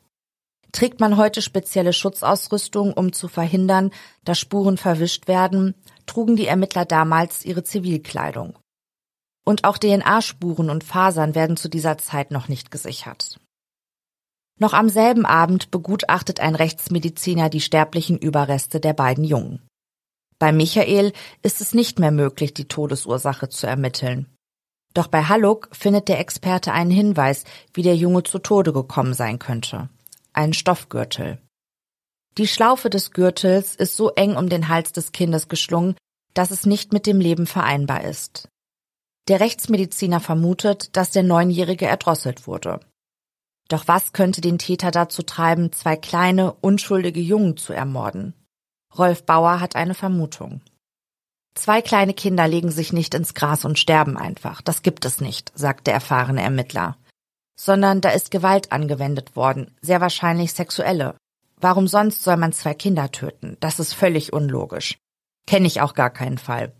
Trägt 0.75 0.99
man 0.99 1.15
heute 1.15 1.41
spezielle 1.41 1.93
Schutzausrüstung, 1.93 2.91
um 2.91 3.13
zu 3.13 3.29
verhindern, 3.29 3.91
dass 4.25 4.37
Spuren 4.37 4.75
verwischt 4.75 5.29
werden, 5.29 5.73
trugen 6.05 6.35
die 6.35 6.47
Ermittler 6.47 6.83
damals 6.83 7.45
ihre 7.45 7.63
Zivilkleidung. 7.63 8.59
Und 9.45 9.63
auch 9.63 9.77
DNA-Spuren 9.77 10.69
und 10.69 10.83
Fasern 10.83 11.33
werden 11.33 11.55
zu 11.55 11.69
dieser 11.69 11.97
Zeit 11.97 12.31
noch 12.31 12.49
nicht 12.49 12.71
gesichert. 12.71 13.39
Noch 14.59 14.73
am 14.73 14.89
selben 14.89 15.25
Abend 15.25 15.71
begutachtet 15.71 16.41
ein 16.41 16.55
Rechtsmediziner 16.55 17.49
die 17.49 17.61
sterblichen 17.61 18.17
Überreste 18.17 18.81
der 18.81 18.93
beiden 18.93 19.23
Jungen. 19.23 19.65
Bei 20.39 20.51
Michael 20.51 21.13
ist 21.41 21.61
es 21.61 21.73
nicht 21.73 21.99
mehr 21.99 22.11
möglich, 22.11 22.53
die 22.53 22.67
Todesursache 22.67 23.47
zu 23.47 23.65
ermitteln. 23.65 24.25
Doch 24.93 25.07
bei 25.07 25.23
Halluk 25.23 25.69
findet 25.71 26.09
der 26.09 26.19
Experte 26.19 26.73
einen 26.73 26.91
Hinweis, 26.91 27.45
wie 27.73 27.81
der 27.81 27.95
Junge 27.95 28.23
zu 28.23 28.39
Tode 28.39 28.73
gekommen 28.73 29.13
sein 29.13 29.39
könnte. 29.39 29.87
Ein 30.37 30.51
Stoffgürtel. 30.51 31.39
Die 32.37 32.47
Schlaufe 32.47 32.89
des 32.89 33.11
Gürtels 33.11 33.73
ist 33.73 33.95
so 33.95 34.09
eng 34.09 34.35
um 34.35 34.49
den 34.49 34.67
Hals 34.67 34.91
des 34.91 35.13
Kindes 35.13 35.47
geschlungen, 35.47 35.95
dass 36.33 36.51
es 36.51 36.65
nicht 36.65 36.91
mit 36.91 37.07
dem 37.07 37.21
Leben 37.21 37.47
vereinbar 37.47 38.03
ist. 38.03 38.49
Der 39.29 39.39
Rechtsmediziner 39.39 40.19
vermutet, 40.19 40.97
dass 40.97 41.11
der 41.11 41.23
Neunjährige 41.23 41.85
erdrosselt 41.85 42.47
wurde. 42.47 42.81
Doch 43.69 43.87
was 43.87 44.11
könnte 44.11 44.41
den 44.41 44.57
Täter 44.57 44.91
dazu 44.91 45.23
treiben, 45.23 45.71
zwei 45.71 45.95
kleine, 45.95 46.51
unschuldige 46.51 47.21
Jungen 47.21 47.55
zu 47.55 47.71
ermorden? 47.71 48.33
Rolf 48.97 49.23
Bauer 49.23 49.61
hat 49.61 49.77
eine 49.77 49.93
Vermutung. 49.93 50.59
Zwei 51.53 51.81
kleine 51.81 52.13
Kinder 52.13 52.45
legen 52.45 52.71
sich 52.71 52.91
nicht 52.91 53.13
ins 53.13 53.35
Gras 53.35 53.63
und 53.63 53.79
sterben 53.79 54.17
einfach. 54.17 54.61
Das 54.61 54.81
gibt 54.81 55.05
es 55.05 55.21
nicht, 55.21 55.53
sagt 55.55 55.87
der 55.87 55.93
erfahrene 55.93 56.41
Ermittler. 56.41 56.97
Sondern 57.57 58.01
da 58.01 58.09
ist 58.09 58.31
Gewalt 58.31 58.71
angewendet 58.71 59.35
worden, 59.35 59.75
sehr 59.81 60.01
wahrscheinlich 60.01 60.53
sexuelle. 60.53 61.15
Warum 61.57 61.87
sonst 61.87 62.23
soll 62.23 62.37
man 62.37 62.51
zwei 62.51 62.73
Kinder 62.73 63.11
töten? 63.11 63.57
Das 63.59 63.79
ist 63.79 63.93
völlig 63.93 64.33
unlogisch. 64.33 64.97
Kenne 65.47 65.67
ich 65.67 65.81
auch 65.81 65.93
gar 65.93 66.09
keinen 66.09 66.37
Fall. 66.37 66.73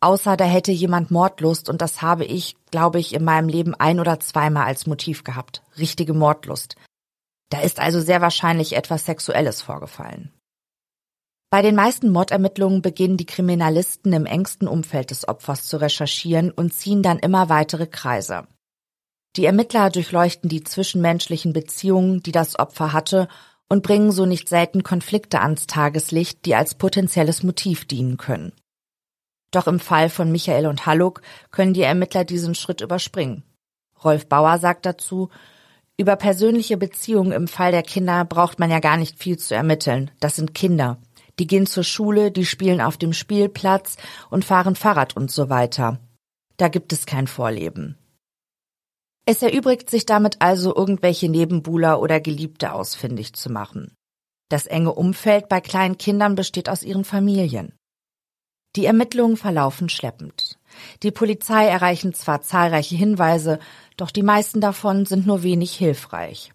Außer 0.00 0.36
da 0.36 0.44
hätte 0.44 0.72
jemand 0.72 1.10
Mordlust 1.10 1.68
und 1.68 1.82
das 1.82 2.02
habe 2.02 2.24
ich, 2.24 2.56
glaube 2.70 3.00
ich, 3.00 3.14
in 3.14 3.24
meinem 3.24 3.48
Leben 3.48 3.74
ein 3.74 3.98
oder 4.00 4.20
zweimal 4.20 4.66
als 4.66 4.86
Motiv 4.86 5.24
gehabt. 5.24 5.62
Richtige 5.76 6.14
Mordlust. 6.14 6.76
Da 7.50 7.60
ist 7.60 7.80
also 7.80 8.00
sehr 8.00 8.20
wahrscheinlich 8.20 8.74
etwas 8.74 9.06
Sexuelles 9.06 9.62
vorgefallen. 9.62 10.32
Bei 11.50 11.62
den 11.62 11.74
meisten 11.74 12.10
Mordermittlungen 12.10 12.82
beginnen 12.82 13.16
die 13.16 13.26
Kriminalisten 13.26 14.12
im 14.12 14.26
engsten 14.26 14.68
Umfeld 14.68 15.10
des 15.10 15.26
Opfers 15.26 15.64
zu 15.64 15.78
recherchieren 15.78 16.50
und 16.50 16.74
ziehen 16.74 17.02
dann 17.02 17.18
immer 17.18 17.48
weitere 17.48 17.86
Kreise. 17.86 18.46
Die 19.36 19.44
Ermittler 19.44 19.90
durchleuchten 19.90 20.48
die 20.48 20.64
zwischenmenschlichen 20.64 21.52
Beziehungen, 21.52 22.22
die 22.22 22.32
das 22.32 22.58
Opfer 22.58 22.92
hatte, 22.92 23.28
und 23.68 23.82
bringen 23.82 24.12
so 24.12 24.26
nicht 24.26 24.48
selten 24.48 24.82
Konflikte 24.82 25.40
ans 25.40 25.66
Tageslicht, 25.66 26.44
die 26.46 26.54
als 26.54 26.74
potenzielles 26.74 27.42
Motiv 27.42 27.86
dienen 27.86 28.16
können. 28.16 28.52
Doch 29.50 29.66
im 29.66 29.80
Fall 29.80 30.10
von 30.10 30.32
Michael 30.32 30.66
und 30.66 30.86
Halluk 30.86 31.22
können 31.50 31.74
die 31.74 31.82
Ermittler 31.82 32.24
diesen 32.24 32.54
Schritt 32.54 32.80
überspringen. 32.80 33.44
Rolf 34.02 34.26
Bauer 34.26 34.58
sagt 34.58 34.86
dazu, 34.86 35.30
über 35.96 36.16
persönliche 36.16 36.76
Beziehungen 36.76 37.32
im 37.32 37.48
Fall 37.48 37.72
der 37.72 37.82
Kinder 37.82 38.24
braucht 38.24 38.58
man 38.58 38.70
ja 38.70 38.78
gar 38.78 38.96
nicht 38.96 39.18
viel 39.18 39.36
zu 39.36 39.54
ermitteln. 39.54 40.10
Das 40.20 40.36
sind 40.36 40.54
Kinder. 40.54 40.98
Die 41.38 41.46
gehen 41.46 41.66
zur 41.66 41.82
Schule, 41.82 42.30
die 42.30 42.46
spielen 42.46 42.80
auf 42.80 42.96
dem 42.96 43.12
Spielplatz 43.12 43.96
und 44.30 44.44
fahren 44.44 44.76
Fahrrad 44.76 45.16
und 45.16 45.30
so 45.30 45.48
weiter. 45.48 45.98
Da 46.56 46.68
gibt 46.68 46.92
es 46.92 47.06
kein 47.06 47.26
Vorleben. 47.26 47.96
Es 49.30 49.42
erübrigt 49.42 49.90
sich 49.90 50.06
damit 50.06 50.40
also, 50.40 50.74
irgendwelche 50.74 51.28
Nebenbuhler 51.28 52.00
oder 52.00 52.18
Geliebte 52.18 52.72
ausfindig 52.72 53.34
zu 53.34 53.52
machen. 53.52 53.94
Das 54.48 54.64
enge 54.64 54.94
Umfeld 54.94 55.50
bei 55.50 55.60
kleinen 55.60 55.98
Kindern 55.98 56.34
besteht 56.34 56.70
aus 56.70 56.82
ihren 56.82 57.04
Familien. 57.04 57.74
Die 58.74 58.86
Ermittlungen 58.86 59.36
verlaufen 59.36 59.90
schleppend. 59.90 60.58
Die 61.02 61.10
Polizei 61.10 61.66
erreichen 61.66 62.14
zwar 62.14 62.40
zahlreiche 62.40 62.96
Hinweise, 62.96 63.58
doch 63.98 64.10
die 64.10 64.22
meisten 64.22 64.62
davon 64.62 65.04
sind 65.04 65.26
nur 65.26 65.42
wenig 65.42 65.76
hilfreich. 65.76 66.54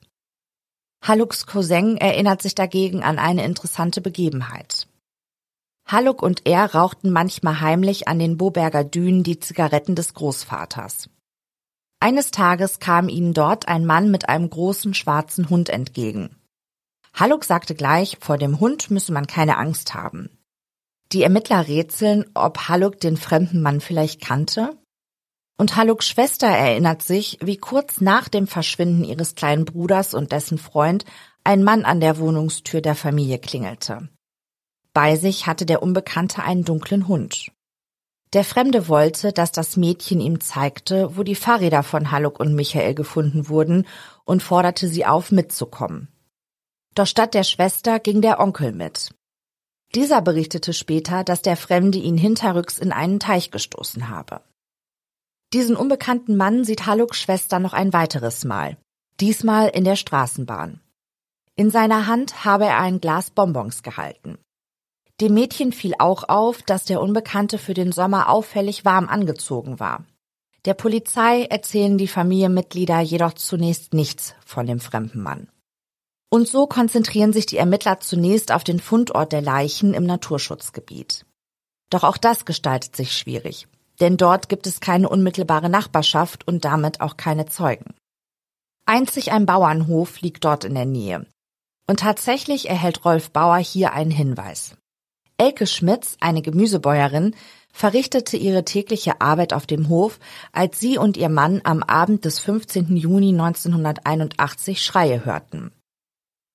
Halluks 1.04 1.46
Cousin 1.46 1.98
erinnert 1.98 2.42
sich 2.42 2.56
dagegen 2.56 3.04
an 3.04 3.20
eine 3.20 3.46
interessante 3.46 4.02
Begebenheit. 4.02 4.88
Halluk 5.86 6.24
und 6.24 6.48
er 6.48 6.74
rauchten 6.74 7.12
manchmal 7.12 7.62
heimlich 7.62 8.08
an 8.08 8.18
den 8.18 8.38
Boberger 8.38 8.84
Dünen 8.84 9.22
die 9.22 9.40
Zigaretten 9.40 9.94
des 9.94 10.16
Großvaters. 10.16 11.08
Eines 12.04 12.32
Tages 12.32 12.80
kam 12.80 13.08
ihnen 13.08 13.34
dort 13.34 13.70
ein 13.70 13.86
Mann 13.86 14.12
mit 14.12 14.28
einem 14.28 14.50
großen 14.50 14.94
schwarzen 14.94 15.50
Hund 15.50 15.70
entgegen. 15.70 16.36
Halluk 17.14 17.46
sagte 17.46 17.76
gleich, 17.76 18.18
vor 18.20 18.38
dem 18.38 18.60
Hund 18.60 18.92
müsse 18.92 19.14
man 19.14 19.26
keine 19.26 19.56
Angst 19.56 19.94
haben. 19.94 20.30
Die 21.14 21.24
Ermittler 21.24 21.66
rätseln, 21.70 22.26
ob 22.34 22.68
Halluk 22.68 23.00
den 23.00 23.16
fremden 23.16 23.62
Mann 23.62 23.80
vielleicht 23.80 24.20
kannte. 24.20 24.78
Und 25.58 25.78
Halluks 25.78 26.06
Schwester 26.06 26.48
erinnert 26.48 27.04
sich, 27.04 27.40
wie 27.42 27.56
kurz 27.56 28.02
nach 28.02 28.28
dem 28.28 28.48
Verschwinden 28.48 29.06
ihres 29.06 29.36
kleinen 29.36 29.64
Bruders 29.64 30.14
und 30.14 30.34
dessen 30.34 30.58
Freund 30.58 31.06
ein 31.46 31.64
Mann 31.64 31.86
an 31.86 32.02
der 32.02 32.18
Wohnungstür 32.18 32.82
der 32.82 32.96
Familie 32.96 33.40
klingelte. 33.40 34.10
Bei 34.92 35.16
sich 35.16 35.48
hatte 35.48 35.66
der 35.66 35.82
Unbekannte 35.82 36.44
einen 36.44 36.66
dunklen 36.66 37.08
Hund. 37.08 37.50
Der 38.34 38.44
Fremde 38.44 38.88
wollte, 38.88 39.32
dass 39.32 39.52
das 39.52 39.78
Mädchen 39.78 40.20
ihm 40.20 40.42
zeigte, 40.42 41.16
wo 41.16 41.22
die 41.22 41.36
Fahrräder 41.36 41.84
von 41.84 42.10
Halluk 42.10 42.40
und 42.40 42.56
Michael 42.56 42.96
gefunden 42.96 43.48
wurden 43.48 43.86
und 44.26 44.42
forderte 44.42 44.88
sie 44.88 45.06
auf, 45.06 45.32
mitzukommen. 45.32 46.08
Doch 46.96 47.06
statt 47.06 47.36
der 47.36 47.44
Schwester 47.44 48.00
ging 48.00 48.22
der 48.22 48.40
Onkel 48.40 48.72
mit. 48.72 49.14
Dieser 49.94 50.22
berichtete 50.22 50.74
später, 50.74 51.24
dass 51.24 51.44
der 51.44 51.56
Fremde 51.56 52.00
ihn 52.00 52.18
hinterrücks 52.18 52.80
in 52.80 52.92
einen 52.92 53.20
Teich 53.20 53.52
gestoßen 53.52 54.10
habe. 54.10 54.42
Diesen 55.54 55.76
unbekannten 55.76 56.36
Mann 56.36 56.64
sieht 56.64 56.88
Halluks 56.88 57.20
Schwester 57.20 57.60
noch 57.60 57.74
ein 57.74 57.94
weiteres 57.94 58.44
Mal, 58.44 58.78
diesmal 59.20 59.70
in 59.70 59.84
der 59.84 59.96
Straßenbahn. 59.96 60.82
In 61.56 61.70
seiner 61.70 62.08
Hand 62.08 62.44
habe 62.44 62.66
er 62.66 62.80
ein 62.80 63.00
Glas 63.00 63.30
Bonbons 63.30 63.84
gehalten. 63.84 64.40
Dem 65.22 65.36
Mädchen 65.36 65.72
fiel 65.72 65.94
auch 66.00 66.28
auf, 66.28 66.64
dass 66.64 66.86
der 66.86 67.02
Unbekannte 67.02 67.58
für 67.58 67.74
den 67.74 67.92
Sommer 67.92 68.30
auffällig 68.30 68.84
warm 68.84 69.08
angezogen 69.08 69.80
war. 69.80 70.06
Der 70.66 70.74
Polizei 70.74 71.44
erzählen 71.44 71.98
die 71.98 72.08
Familienmitglieder 72.08 73.00
jedoch 73.02 73.34
zunächst 73.34 73.94
nichts 73.94 74.34
von 74.46 74.66
dem 74.66 74.80
fremden 74.80 75.22
Mann. 75.22 75.50
Und 76.30 76.48
so 76.48 76.66
konzentrieren 76.66 77.32
sich 77.32 77.46
die 77.46 77.58
Ermittler 77.58 78.00
zunächst 78.00 78.52
auf 78.52 78.64
den 78.64 78.80
Fundort 78.80 79.34
der 79.34 79.42
Leichen 79.42 79.94
im 79.94 80.06
Naturschutzgebiet. 80.06 81.26
Doch 81.92 82.04
auch 82.04 82.18
das 82.18 82.46
gestaltet 82.46 82.96
sich 82.96 83.16
schwierig, 83.16 83.68
denn 84.00 84.18
dort 84.18 84.50
gibt 84.50 84.66
es 84.66 84.80
keine 84.80 85.10
unmittelbare 85.10 85.70
Nachbarschaft 85.70 86.48
und 86.48 86.66
damit 86.66 87.02
auch 87.02 87.18
keine 87.18 87.46
Zeugen. 87.46 87.94
Einzig 88.86 89.32
ein 89.32 89.46
Bauernhof 89.46 90.22
liegt 90.22 90.44
dort 90.44 90.64
in 90.64 90.74
der 90.74 90.86
Nähe. 90.86 91.28
Und 91.88 92.00
tatsächlich 92.00 92.68
erhält 92.68 93.06
Rolf 93.06 93.30
Bauer 93.32 93.58
hier 93.58 93.94
einen 93.94 94.12
Hinweis. 94.12 94.76
Elke 95.44 95.68
Schmitz, 95.68 96.16
eine 96.22 96.42
Gemüsebäuerin, 96.42 97.36
verrichtete 97.74 98.38
ihre 98.38 98.64
tägliche 98.64 99.20
Arbeit 99.20 99.52
auf 99.52 99.66
dem 99.66 99.90
Hof, 99.90 100.18
als 100.54 100.80
sie 100.80 100.98
und 100.98 101.18
ihr 101.18 101.28
Mann 101.28 101.60
am 101.66 101.84
Abend 101.84 102.24
des 102.24 102.40
15. 102.40 102.96
Juni 102.96 103.32
1981 103.32 104.82
Schreie 104.82 105.26
hörten. 105.26 105.74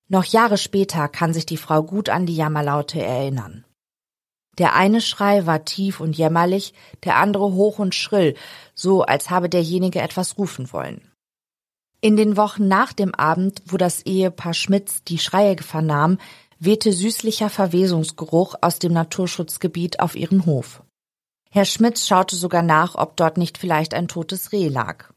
Noch 0.07 0.25
Jahre 0.25 0.57
später 0.57 1.07
kann 1.07 1.35
sich 1.35 1.45
die 1.45 1.57
Frau 1.57 1.83
gut 1.83 2.09
an 2.09 2.25
die 2.25 2.35
Jammerlaute 2.35 2.99
erinnern. 2.99 3.63
Der 4.57 4.73
eine 4.73 5.01
Schrei 5.01 5.45
war 5.45 5.65
tief 5.65 5.99
und 5.99 6.17
jämmerlich, 6.17 6.73
der 7.03 7.17
andere 7.17 7.53
hoch 7.53 7.77
und 7.77 7.93
schrill, 7.93 8.33
so 8.73 9.03
als 9.03 9.29
habe 9.29 9.49
derjenige 9.49 10.01
etwas 10.01 10.39
rufen 10.39 10.73
wollen. 10.73 11.11
In 12.01 12.17
den 12.17 12.37
Wochen 12.37 12.67
nach 12.67 12.93
dem 12.93 13.13
Abend, 13.13 13.61
wo 13.67 13.77
das 13.77 14.01
Ehepaar 14.07 14.55
Schmitz 14.55 15.03
die 15.03 15.19
Schreie 15.19 15.57
vernahm, 15.57 16.17
wehte 16.59 16.91
süßlicher 16.91 17.49
Verwesungsgeruch 17.49 18.55
aus 18.61 18.79
dem 18.79 18.93
Naturschutzgebiet 18.93 19.99
auf 20.01 20.15
ihren 20.15 20.45
Hof. 20.45 20.83
Herr 21.49 21.65
Schmitz 21.65 22.05
schaute 22.05 22.35
sogar 22.35 22.61
nach, 22.61 22.95
ob 22.95 23.17
dort 23.17 23.37
nicht 23.37 23.57
vielleicht 23.57 23.93
ein 23.93 24.07
totes 24.07 24.51
Reh 24.51 24.67
lag. 24.67 25.11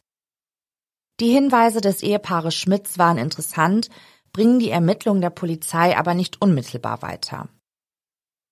Die 1.21 1.31
Hinweise 1.31 1.81
des 1.81 2.03
Ehepaares 2.03 2.55
Schmitz 2.55 2.99
waren 2.99 3.19
interessant, 3.19 3.91
bringen 4.33 4.59
die 4.59 4.71
Ermittlungen 4.71 5.21
der 5.21 5.31
Polizei 5.31 5.97
aber 5.97 6.15
nicht 6.15 6.41
unmittelbar 6.41 7.03
weiter. 7.03 7.49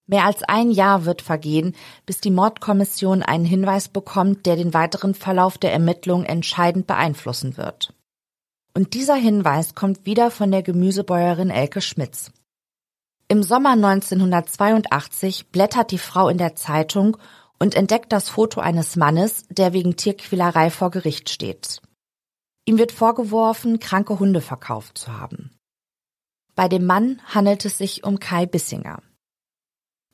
Mehr 0.07 0.25
als 0.25 0.43
ein 0.43 0.73
Jahr 0.73 1.05
wird 1.05 1.23
vergehen, 1.23 1.75
bis 2.05 2.21
die 2.21 2.33
Mordkommission 2.33 3.23
einen 3.23 3.45
Hinweis 3.45 3.89
bekommt, 3.89 4.45
der 4.45 4.57
den 4.57 4.75
weiteren 4.75 5.15
Verlauf 5.15 5.57
der 5.57 5.73
Ermittlungen 5.73 6.27
entscheidend 6.27 6.87
beeinflussen 6.89 7.57
wird. 7.57 7.95
Und 8.75 8.95
dieser 8.95 9.15
Hinweis 9.15 9.75
kommt 9.75 10.07
wieder 10.07 10.31
von 10.31 10.51
der 10.51 10.63
Gemüsebäuerin 10.63 11.51
Elke 11.51 11.81
Schmitz. 11.81 12.33
Im 13.31 13.45
Sommer 13.45 13.75
1982 13.75 15.53
blättert 15.53 15.93
die 15.93 15.99
Frau 15.99 16.29
in 16.29 16.37
der 16.37 16.57
Zeitung 16.57 17.17
und 17.61 17.77
entdeckt 17.77 18.13
das 18.13 18.29
Foto 18.29 18.61
eines 18.61 18.97
Mannes, 18.97 19.45
der 19.49 19.73
wegen 19.73 19.95
Tierquälerei 19.95 20.69
vor 20.69 20.91
Gericht 20.91 21.31
steht. 21.31 21.81
Ihm 22.65 22.77
wird 22.77 22.91
vorgeworfen, 22.91 23.79
kranke 23.79 24.19
Hunde 24.19 24.41
verkauft 24.41 24.99
zu 24.99 25.17
haben. 25.17 25.57
Bei 26.57 26.67
dem 26.67 26.87
Mann 26.87 27.23
handelt 27.25 27.65
es 27.65 27.79
sich 27.79 28.03
um 28.03 28.19
Kai 28.19 28.47
Bissinger. 28.47 29.01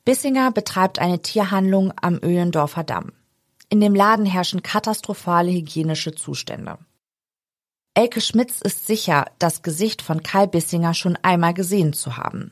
Bissinger 0.05 0.51
betreibt 0.51 0.99
eine 0.99 1.19
Tierhandlung 1.19 1.93
am 1.99 2.19
Öhlendorfer 2.21 2.83
Damm. 2.83 3.13
In 3.69 3.81
dem 3.81 3.95
Laden 3.95 4.27
herrschen 4.27 4.61
katastrophale 4.61 5.51
hygienische 5.51 6.13
Zustände. 6.13 6.77
Elke 7.95 8.21
Schmitz 8.21 8.61
ist 8.61 8.85
sicher, 8.85 9.25
das 9.39 9.63
Gesicht 9.63 10.03
von 10.03 10.21
Kai 10.21 10.45
Bissinger 10.45 10.93
schon 10.93 11.17
einmal 11.23 11.55
gesehen 11.55 11.93
zu 11.93 12.15
haben. 12.17 12.51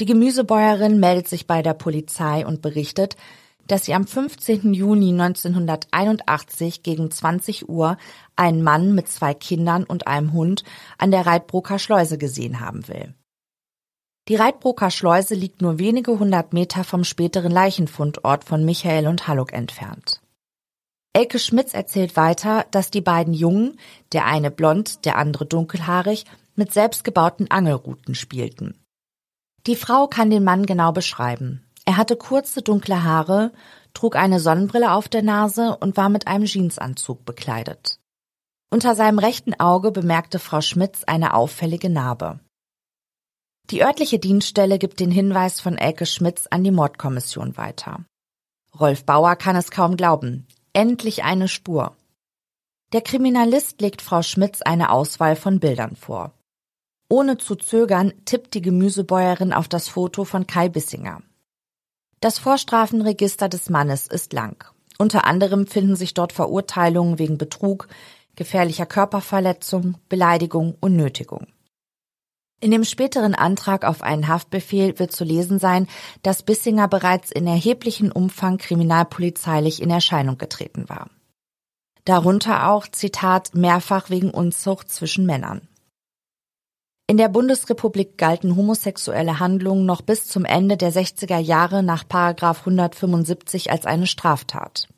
Die 0.00 0.06
Gemüsebäuerin 0.06 1.00
meldet 1.00 1.28
sich 1.28 1.48
bei 1.48 1.60
der 1.60 1.74
Polizei 1.74 2.46
und 2.46 2.62
berichtet, 2.62 3.16
dass 3.66 3.84
sie 3.84 3.94
am 3.94 4.06
15. 4.06 4.72
Juni 4.72 5.10
1981 5.10 6.84
gegen 6.84 7.10
20 7.10 7.68
Uhr 7.68 7.98
einen 8.36 8.62
Mann 8.62 8.94
mit 8.94 9.08
zwei 9.08 9.34
Kindern 9.34 9.84
und 9.84 10.06
einem 10.06 10.32
Hund 10.32 10.62
an 10.98 11.10
der 11.10 11.26
Reitbroker 11.26 11.78
Schleuse 11.78 12.16
gesehen 12.16 12.60
haben 12.60 12.86
will. 12.86 13.14
Die 14.28 14.36
Reitbroker 14.36 14.90
Schleuse 14.90 15.34
liegt 15.34 15.62
nur 15.62 15.78
wenige 15.78 16.18
hundert 16.18 16.52
Meter 16.52 16.84
vom 16.84 17.02
späteren 17.02 17.50
Leichenfundort 17.50 18.44
von 18.44 18.64
Michael 18.64 19.08
und 19.08 19.26
Halluk 19.26 19.52
entfernt. 19.52 20.20
Elke 21.12 21.38
Schmitz 21.38 21.74
erzählt 21.74 22.16
weiter, 22.16 22.66
dass 22.70 22.90
die 22.90 23.00
beiden 23.00 23.34
Jungen, 23.34 23.78
der 24.12 24.26
eine 24.26 24.50
blond, 24.50 25.04
der 25.04 25.16
andere 25.16 25.46
dunkelhaarig, 25.46 26.24
mit 26.54 26.72
selbstgebauten 26.72 27.50
Angelruten 27.50 28.14
spielten. 28.14 28.78
Die 29.66 29.76
Frau 29.76 30.06
kann 30.06 30.30
den 30.30 30.44
Mann 30.44 30.66
genau 30.66 30.92
beschreiben. 30.92 31.64
Er 31.84 31.96
hatte 31.96 32.16
kurze 32.16 32.62
dunkle 32.62 33.02
Haare, 33.02 33.52
trug 33.94 34.16
eine 34.16 34.40
Sonnenbrille 34.40 34.92
auf 34.92 35.08
der 35.08 35.22
Nase 35.22 35.76
und 35.80 35.96
war 35.96 36.08
mit 36.08 36.26
einem 36.26 36.44
Jeansanzug 36.44 37.24
bekleidet. 37.24 37.98
Unter 38.70 38.94
seinem 38.94 39.18
rechten 39.18 39.58
Auge 39.58 39.90
bemerkte 39.90 40.38
Frau 40.38 40.60
Schmitz 40.60 41.04
eine 41.04 41.34
auffällige 41.34 41.88
Narbe. 41.88 42.40
Die 43.70 43.82
örtliche 43.82 44.18
Dienststelle 44.18 44.78
gibt 44.78 45.00
den 45.00 45.10
Hinweis 45.10 45.60
von 45.60 45.76
Elke 45.76 46.06
Schmitz 46.06 46.46
an 46.50 46.64
die 46.64 46.70
Mordkommission 46.70 47.56
weiter. 47.56 48.04
Rolf 48.78 49.04
Bauer 49.04 49.36
kann 49.36 49.56
es 49.56 49.70
kaum 49.70 49.96
glauben. 49.96 50.46
Endlich 50.72 51.24
eine 51.24 51.48
Spur. 51.48 51.96
Der 52.92 53.02
Kriminalist 53.02 53.80
legt 53.80 54.00
Frau 54.00 54.22
Schmitz 54.22 54.62
eine 54.62 54.90
Auswahl 54.90 55.36
von 55.36 55.60
Bildern 55.60 55.96
vor. 55.96 56.32
Ohne 57.08 57.38
zu 57.38 57.56
zögern 57.56 58.12
tippt 58.24 58.54
die 58.54 58.62
Gemüsebäuerin 58.62 59.52
auf 59.52 59.68
das 59.68 59.88
Foto 59.88 60.24
von 60.24 60.46
Kai 60.46 60.68
Bissinger. 60.68 61.22
Das 62.20 62.38
Vorstrafenregister 62.38 63.48
des 63.48 63.70
Mannes 63.70 64.06
ist 64.06 64.32
lang. 64.32 64.64
Unter 64.98 65.24
anderem 65.24 65.66
finden 65.66 65.96
sich 65.96 66.12
dort 66.12 66.32
Verurteilungen 66.32 67.18
wegen 67.18 67.38
Betrug, 67.38 67.88
gefährlicher 68.36 68.86
Körperverletzung, 68.86 69.96
Beleidigung 70.08 70.76
und 70.80 70.96
Nötigung. 70.96 71.46
In 72.60 72.72
dem 72.72 72.84
späteren 72.84 73.36
Antrag 73.36 73.84
auf 73.84 74.02
einen 74.02 74.26
Haftbefehl 74.26 74.98
wird 74.98 75.12
zu 75.12 75.22
lesen 75.22 75.60
sein, 75.60 75.86
dass 76.22 76.42
Bissinger 76.42 76.88
bereits 76.88 77.30
in 77.30 77.46
erheblichem 77.46 78.10
Umfang 78.10 78.58
kriminalpolizeilich 78.58 79.80
in 79.80 79.90
Erscheinung 79.90 80.38
getreten 80.38 80.88
war. 80.88 81.08
Darunter 82.04 82.68
auch, 82.68 82.88
Zitat, 82.88 83.54
mehrfach 83.54 84.10
wegen 84.10 84.30
Unzucht 84.30 84.90
zwischen 84.90 85.24
Männern. 85.24 85.68
In 87.10 87.16
der 87.16 87.30
Bundesrepublik 87.30 88.18
galten 88.18 88.54
homosexuelle 88.54 89.40
Handlungen 89.40 89.86
noch 89.86 90.02
bis 90.02 90.26
zum 90.26 90.44
Ende 90.44 90.76
der 90.76 90.92
60er 90.92 91.38
Jahre 91.38 91.82
nach 91.82 92.04
175 92.10 93.70
als 93.70 93.86
eine 93.86 94.06
Straftat. 94.06 94.88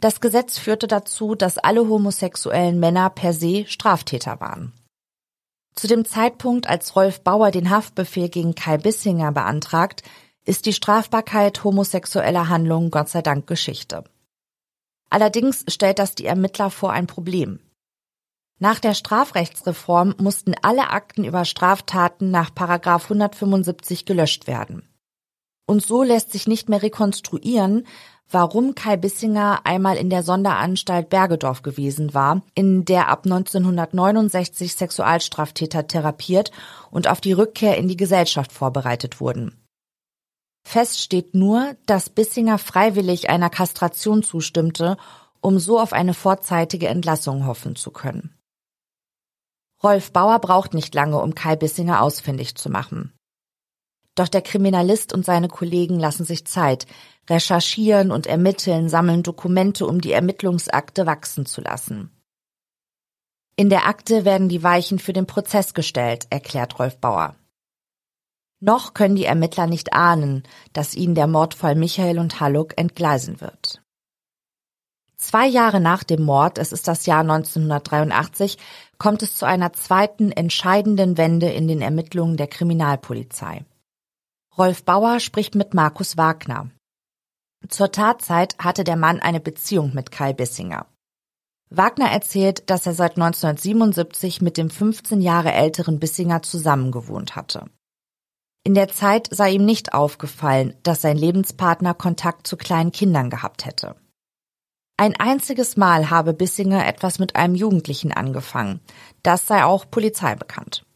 Das 0.00 0.20
Gesetz 0.20 0.58
führte 0.58 0.86
dazu, 0.86 1.34
dass 1.34 1.58
alle 1.58 1.88
homosexuellen 1.88 2.78
Männer 2.78 3.10
per 3.10 3.32
se 3.32 3.66
Straftäter 3.66 4.38
waren. 4.38 4.72
Zu 5.74 5.88
dem 5.88 6.04
Zeitpunkt, 6.04 6.68
als 6.68 6.94
Rolf 6.94 7.22
Bauer 7.22 7.50
den 7.50 7.70
Haftbefehl 7.70 8.28
gegen 8.28 8.54
Kai 8.54 8.78
Bissinger 8.78 9.32
beantragt, 9.32 10.04
ist 10.44 10.66
die 10.66 10.72
Strafbarkeit 10.72 11.64
homosexueller 11.64 12.48
Handlungen 12.48 12.92
Gott 12.92 13.08
sei 13.08 13.22
Dank 13.22 13.48
Geschichte. 13.48 14.04
Allerdings 15.10 15.64
stellt 15.66 15.98
das 15.98 16.14
die 16.14 16.26
Ermittler 16.26 16.70
vor 16.70 16.92
ein 16.92 17.08
Problem. 17.08 17.58
Nach 18.62 18.78
der 18.78 18.94
Strafrechtsreform 18.94 20.14
mussten 20.18 20.54
alle 20.62 20.90
Akten 20.90 21.24
über 21.24 21.44
Straftaten 21.44 22.30
nach 22.30 22.52
175 22.56 24.04
gelöscht 24.04 24.46
werden. 24.46 24.88
Und 25.66 25.84
so 25.84 26.04
lässt 26.04 26.30
sich 26.30 26.46
nicht 26.46 26.68
mehr 26.68 26.80
rekonstruieren, 26.80 27.88
warum 28.30 28.76
Kai 28.76 28.96
Bissinger 28.96 29.62
einmal 29.64 29.96
in 29.96 30.10
der 30.10 30.22
Sonderanstalt 30.22 31.10
Bergedorf 31.10 31.62
gewesen 31.62 32.14
war, 32.14 32.42
in 32.54 32.84
der 32.84 33.08
ab 33.08 33.22
1969 33.24 34.76
Sexualstraftäter 34.76 35.88
therapiert 35.88 36.52
und 36.92 37.08
auf 37.08 37.20
die 37.20 37.32
Rückkehr 37.32 37.76
in 37.76 37.88
die 37.88 37.96
Gesellschaft 37.96 38.52
vorbereitet 38.52 39.20
wurden. 39.20 39.60
Fest 40.62 41.00
steht 41.00 41.34
nur, 41.34 41.74
dass 41.86 42.10
Bissinger 42.10 42.58
freiwillig 42.58 43.28
einer 43.28 43.50
Kastration 43.50 44.22
zustimmte, 44.22 44.98
um 45.40 45.58
so 45.58 45.80
auf 45.80 45.92
eine 45.92 46.14
vorzeitige 46.14 46.86
Entlassung 46.86 47.44
hoffen 47.44 47.74
zu 47.74 47.90
können. 47.90 48.38
Rolf 49.82 50.12
Bauer 50.12 50.38
braucht 50.38 50.74
nicht 50.74 50.94
lange, 50.94 51.20
um 51.20 51.34
Kai 51.34 51.56
Bissinger 51.56 52.02
ausfindig 52.02 52.54
zu 52.54 52.70
machen. 52.70 53.12
Doch 54.14 54.28
der 54.28 54.42
Kriminalist 54.42 55.12
und 55.12 55.24
seine 55.24 55.48
Kollegen 55.48 55.98
lassen 55.98 56.24
sich 56.24 56.46
Zeit, 56.46 56.86
recherchieren 57.28 58.10
und 58.10 58.26
ermitteln, 58.26 58.88
sammeln 58.88 59.22
Dokumente, 59.22 59.86
um 59.86 60.00
die 60.00 60.12
Ermittlungsakte 60.12 61.06
wachsen 61.06 61.46
zu 61.46 61.60
lassen. 61.60 62.10
In 63.56 63.70
der 63.70 63.86
Akte 63.86 64.24
werden 64.24 64.48
die 64.48 64.62
Weichen 64.62 64.98
für 64.98 65.12
den 65.12 65.26
Prozess 65.26 65.74
gestellt, 65.74 66.26
erklärt 66.30 66.78
Rolf 66.78 66.98
Bauer. 66.98 67.36
Noch 68.60 68.94
können 68.94 69.16
die 69.16 69.24
Ermittler 69.24 69.66
nicht 69.66 69.92
ahnen, 69.92 70.44
dass 70.72 70.94
ihnen 70.94 71.14
der 71.14 71.26
Mordfall 71.26 71.74
Michael 71.74 72.18
und 72.18 72.40
Halluck 72.40 72.78
entgleisen 72.78 73.40
wird. 73.40 73.81
Zwei 75.22 75.46
Jahre 75.46 75.78
nach 75.78 76.02
dem 76.02 76.24
Mord, 76.24 76.58
es 76.58 76.72
ist 76.72 76.88
das 76.88 77.06
Jahr 77.06 77.20
1983, 77.20 78.58
kommt 78.98 79.22
es 79.22 79.36
zu 79.36 79.46
einer 79.46 79.72
zweiten 79.72 80.32
entscheidenden 80.32 81.16
Wende 81.16 81.48
in 81.48 81.68
den 81.68 81.80
Ermittlungen 81.80 82.36
der 82.36 82.48
Kriminalpolizei. 82.48 83.64
Rolf 84.58 84.82
Bauer 84.82 85.20
spricht 85.20 85.54
mit 85.54 85.74
Markus 85.74 86.16
Wagner. 86.16 86.70
Zur 87.68 87.92
Tatzeit 87.92 88.56
hatte 88.58 88.82
der 88.82 88.96
Mann 88.96 89.20
eine 89.20 89.38
Beziehung 89.38 89.94
mit 89.94 90.10
Kai 90.10 90.32
Bissinger. 90.32 90.86
Wagner 91.70 92.10
erzählt, 92.10 92.68
dass 92.68 92.84
er 92.84 92.94
seit 92.94 93.12
1977 93.12 94.42
mit 94.42 94.56
dem 94.56 94.70
15 94.70 95.20
Jahre 95.20 95.52
älteren 95.52 96.00
Bissinger 96.00 96.42
zusammengewohnt 96.42 97.36
hatte. 97.36 97.66
In 98.64 98.74
der 98.74 98.88
Zeit 98.88 99.28
sei 99.30 99.52
ihm 99.52 99.64
nicht 99.64 99.94
aufgefallen, 99.94 100.74
dass 100.82 101.00
sein 101.00 101.16
Lebenspartner 101.16 101.94
Kontakt 101.94 102.48
zu 102.48 102.56
kleinen 102.56 102.90
Kindern 102.90 103.30
gehabt 103.30 103.64
hätte. 103.66 103.94
Ein 105.02 105.16
einziges 105.16 105.76
Mal 105.76 106.10
habe 106.10 106.32
Bissinger 106.32 106.86
etwas 106.86 107.18
mit 107.18 107.34
einem 107.34 107.56
Jugendlichen 107.56 108.12
angefangen. 108.12 108.78
Das 109.24 109.48
sei 109.48 109.64
auch 109.64 109.90
Polizei 109.90 110.36
bekannt. 110.36 110.86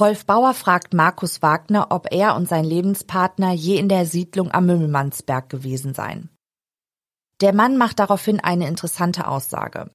Rolf 0.00 0.26
Bauer 0.26 0.54
fragt 0.54 0.92
Markus 0.92 1.40
Wagner, 1.40 1.86
ob 1.90 2.08
er 2.10 2.34
und 2.34 2.48
sein 2.48 2.64
Lebenspartner 2.64 3.52
je 3.52 3.78
in 3.78 3.88
der 3.88 4.06
Siedlung 4.06 4.50
am 4.50 4.66
Mümmelmannsberg 4.66 5.48
gewesen 5.48 5.94
seien. 5.94 6.30
Der 7.40 7.54
Mann 7.54 7.76
macht 7.76 8.00
daraufhin 8.00 8.40
eine 8.40 8.66
interessante 8.66 9.28
Aussage. 9.28 9.88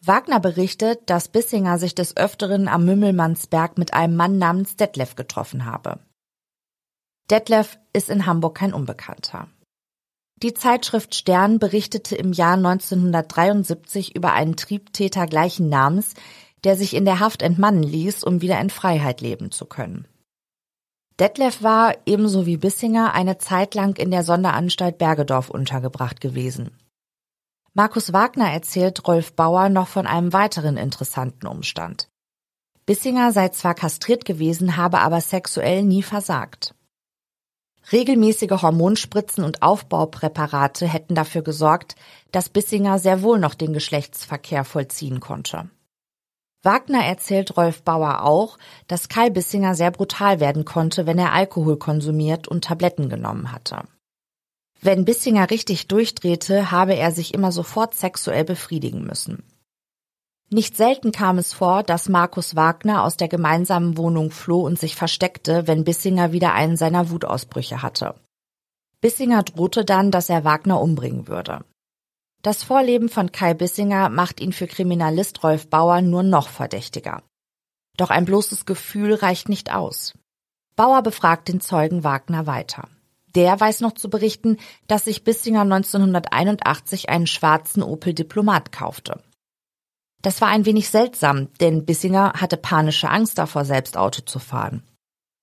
Wagner 0.00 0.38
berichtet, 0.38 1.10
dass 1.10 1.26
Bissinger 1.26 1.80
sich 1.80 1.96
des 1.96 2.16
Öfteren 2.16 2.68
am 2.68 2.84
Mümmelmannsberg 2.84 3.76
mit 3.76 3.92
einem 3.92 4.14
Mann 4.14 4.38
namens 4.38 4.76
Detlef 4.76 5.16
getroffen 5.16 5.64
habe. 5.64 5.98
Detlef 7.28 7.76
ist 7.92 8.08
in 8.08 8.24
Hamburg 8.24 8.56
kein 8.56 8.72
Unbekannter. 8.72 9.48
Die 10.42 10.52
Zeitschrift 10.52 11.14
Stern 11.14 11.58
berichtete 11.58 12.14
im 12.14 12.32
Jahr 12.32 12.54
1973 12.54 14.14
über 14.14 14.34
einen 14.34 14.56
Triebtäter 14.56 15.26
gleichen 15.26 15.70
Namens, 15.70 16.12
der 16.62 16.76
sich 16.76 16.94
in 16.94 17.06
der 17.06 17.20
Haft 17.20 17.40
entmannen 17.40 17.82
ließ, 17.82 18.22
um 18.22 18.42
wieder 18.42 18.60
in 18.60 18.68
Freiheit 18.68 19.22
leben 19.22 19.50
zu 19.50 19.64
können. 19.64 20.06
Detlef 21.18 21.62
war, 21.62 21.94
ebenso 22.04 22.44
wie 22.44 22.58
Bissinger, 22.58 23.14
eine 23.14 23.38
Zeit 23.38 23.74
lang 23.74 23.96
in 23.96 24.10
der 24.10 24.22
Sonderanstalt 24.22 24.98
Bergedorf 24.98 25.48
untergebracht 25.48 26.20
gewesen. 26.20 26.76
Markus 27.72 28.12
Wagner 28.12 28.50
erzählt 28.50 29.06
Rolf 29.06 29.32
Bauer 29.32 29.70
noch 29.70 29.88
von 29.88 30.06
einem 30.06 30.34
weiteren 30.34 30.76
interessanten 30.76 31.46
Umstand. 31.46 32.08
Bissinger 32.84 33.32
sei 33.32 33.48
zwar 33.48 33.74
kastriert 33.74 34.26
gewesen, 34.26 34.76
habe 34.76 34.98
aber 34.98 35.22
sexuell 35.22 35.82
nie 35.82 36.02
versagt. 36.02 36.74
Regelmäßige 37.92 38.62
Hormonspritzen 38.62 39.44
und 39.44 39.62
Aufbaupräparate 39.62 40.86
hätten 40.86 41.14
dafür 41.14 41.42
gesorgt, 41.42 41.94
dass 42.32 42.48
Bissinger 42.48 42.98
sehr 42.98 43.22
wohl 43.22 43.38
noch 43.38 43.54
den 43.54 43.72
Geschlechtsverkehr 43.72 44.64
vollziehen 44.64 45.20
konnte. 45.20 45.70
Wagner 46.62 47.04
erzählt 47.04 47.56
Rolf 47.56 47.82
Bauer 47.82 48.24
auch, 48.24 48.58
dass 48.88 49.08
Kai 49.08 49.30
Bissinger 49.30 49.76
sehr 49.76 49.92
brutal 49.92 50.40
werden 50.40 50.64
konnte, 50.64 51.06
wenn 51.06 51.18
er 51.18 51.32
Alkohol 51.32 51.76
konsumiert 51.76 52.48
und 52.48 52.64
Tabletten 52.64 53.08
genommen 53.08 53.52
hatte. 53.52 53.84
Wenn 54.80 55.04
Bissinger 55.04 55.50
richtig 55.50 55.86
durchdrehte, 55.86 56.72
habe 56.72 56.96
er 56.96 57.12
sich 57.12 57.34
immer 57.34 57.52
sofort 57.52 57.94
sexuell 57.94 58.44
befriedigen 58.44 59.04
müssen. 59.04 59.44
Nicht 60.48 60.76
selten 60.76 61.10
kam 61.10 61.38
es 61.38 61.52
vor, 61.52 61.82
dass 61.82 62.08
Markus 62.08 62.54
Wagner 62.54 63.02
aus 63.02 63.16
der 63.16 63.28
gemeinsamen 63.28 63.96
Wohnung 63.96 64.30
floh 64.30 64.60
und 64.60 64.78
sich 64.78 64.94
versteckte, 64.94 65.66
wenn 65.66 65.82
Bissinger 65.82 66.30
wieder 66.30 66.54
einen 66.54 66.76
seiner 66.76 67.10
Wutausbrüche 67.10 67.82
hatte. 67.82 68.14
Bissinger 69.00 69.42
drohte 69.42 69.84
dann, 69.84 70.10
dass 70.10 70.30
er 70.30 70.44
Wagner 70.44 70.80
umbringen 70.80 71.26
würde. 71.26 71.64
Das 72.42 72.62
Vorleben 72.62 73.08
von 73.08 73.32
Kai 73.32 73.54
Bissinger 73.54 74.08
macht 74.08 74.40
ihn 74.40 74.52
für 74.52 74.68
Kriminalist 74.68 75.42
Rolf 75.42 75.68
Bauer 75.68 76.00
nur 76.00 76.22
noch 76.22 76.48
verdächtiger. 76.48 77.24
Doch 77.96 78.10
ein 78.10 78.24
bloßes 78.24 78.66
Gefühl 78.66 79.14
reicht 79.14 79.48
nicht 79.48 79.74
aus. 79.74 80.14
Bauer 80.76 81.02
befragt 81.02 81.48
den 81.48 81.60
Zeugen 81.60 82.04
Wagner 82.04 82.46
weiter. 82.46 82.88
Der 83.34 83.58
weiß 83.58 83.80
noch 83.80 83.92
zu 83.92 84.08
berichten, 84.08 84.58
dass 84.86 85.06
sich 85.06 85.24
Bissinger 85.24 85.62
1981 85.62 87.08
einen 87.08 87.26
schwarzen 87.26 87.82
Opel 87.82 88.14
Diplomat 88.14 88.70
kaufte. 88.70 89.20
Das 90.26 90.40
war 90.40 90.48
ein 90.48 90.66
wenig 90.66 90.90
seltsam, 90.90 91.52
denn 91.60 91.84
Bissinger 91.84 92.32
hatte 92.32 92.56
panische 92.56 93.08
Angst 93.08 93.38
davor, 93.38 93.64
selbst 93.64 93.96
Auto 93.96 94.22
zu 94.22 94.40
fahren. 94.40 94.82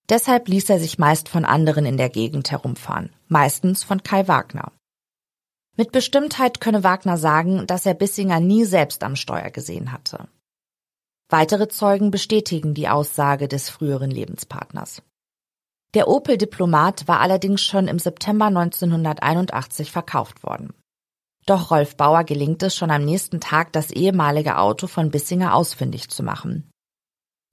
Deshalb 0.10 0.50
ließ 0.50 0.70
er 0.70 0.78
sich 0.78 1.00
meist 1.00 1.30
von 1.30 1.46
anderen 1.46 1.86
in 1.86 1.96
der 1.96 2.10
Gegend 2.10 2.52
herumfahren, 2.52 3.10
meistens 3.30 3.86
von 3.86 4.04
Kai 4.04 4.28
Wagner. 4.28 4.74
Mit 5.78 5.94
Bestimmtheit 5.94 6.60
könne 6.60 6.84
Wagner 6.84 7.16
sagen, 7.16 7.66
dass 7.66 7.86
er 7.86 7.94
Bissinger 7.94 8.42
nie 8.42 8.66
selbst 8.66 9.06
am 9.06 9.16
Steuer 9.16 9.52
gesehen 9.52 9.94
hatte. 9.94 10.28
Weitere 11.30 11.70
Zeugen 11.70 12.12
bestätigen 12.12 12.74
die 12.74 12.90
Aussage 12.90 13.48
des 13.48 13.70
früheren 13.70 14.12
Lebenspartners. 14.12 15.02
Der 15.94 16.10
Opel 16.10 16.38
Diplomat 16.38 17.08
war 17.08 17.22
allerdings 17.22 17.62
schon 17.62 17.88
im 17.88 18.00
September 18.00 18.48
1981 18.48 19.94
verkauft 19.94 20.44
worden. 20.44 20.74
Doch 21.46 21.72
Rolf 21.72 21.98
Bauer 21.98 22.24
gelingt 22.24 22.64
es 22.64 22.76
schon 22.76 22.92
am 22.92 23.04
nächsten 23.04 23.42
Tag, 23.42 23.74
das 23.74 23.92
ehemalige 23.92 24.58
Auto 24.58 24.88
von 24.88 25.12
Bissinger 25.12 25.54
ausfindig 25.54 26.10
zu 26.10 26.24
machen. 26.24 26.70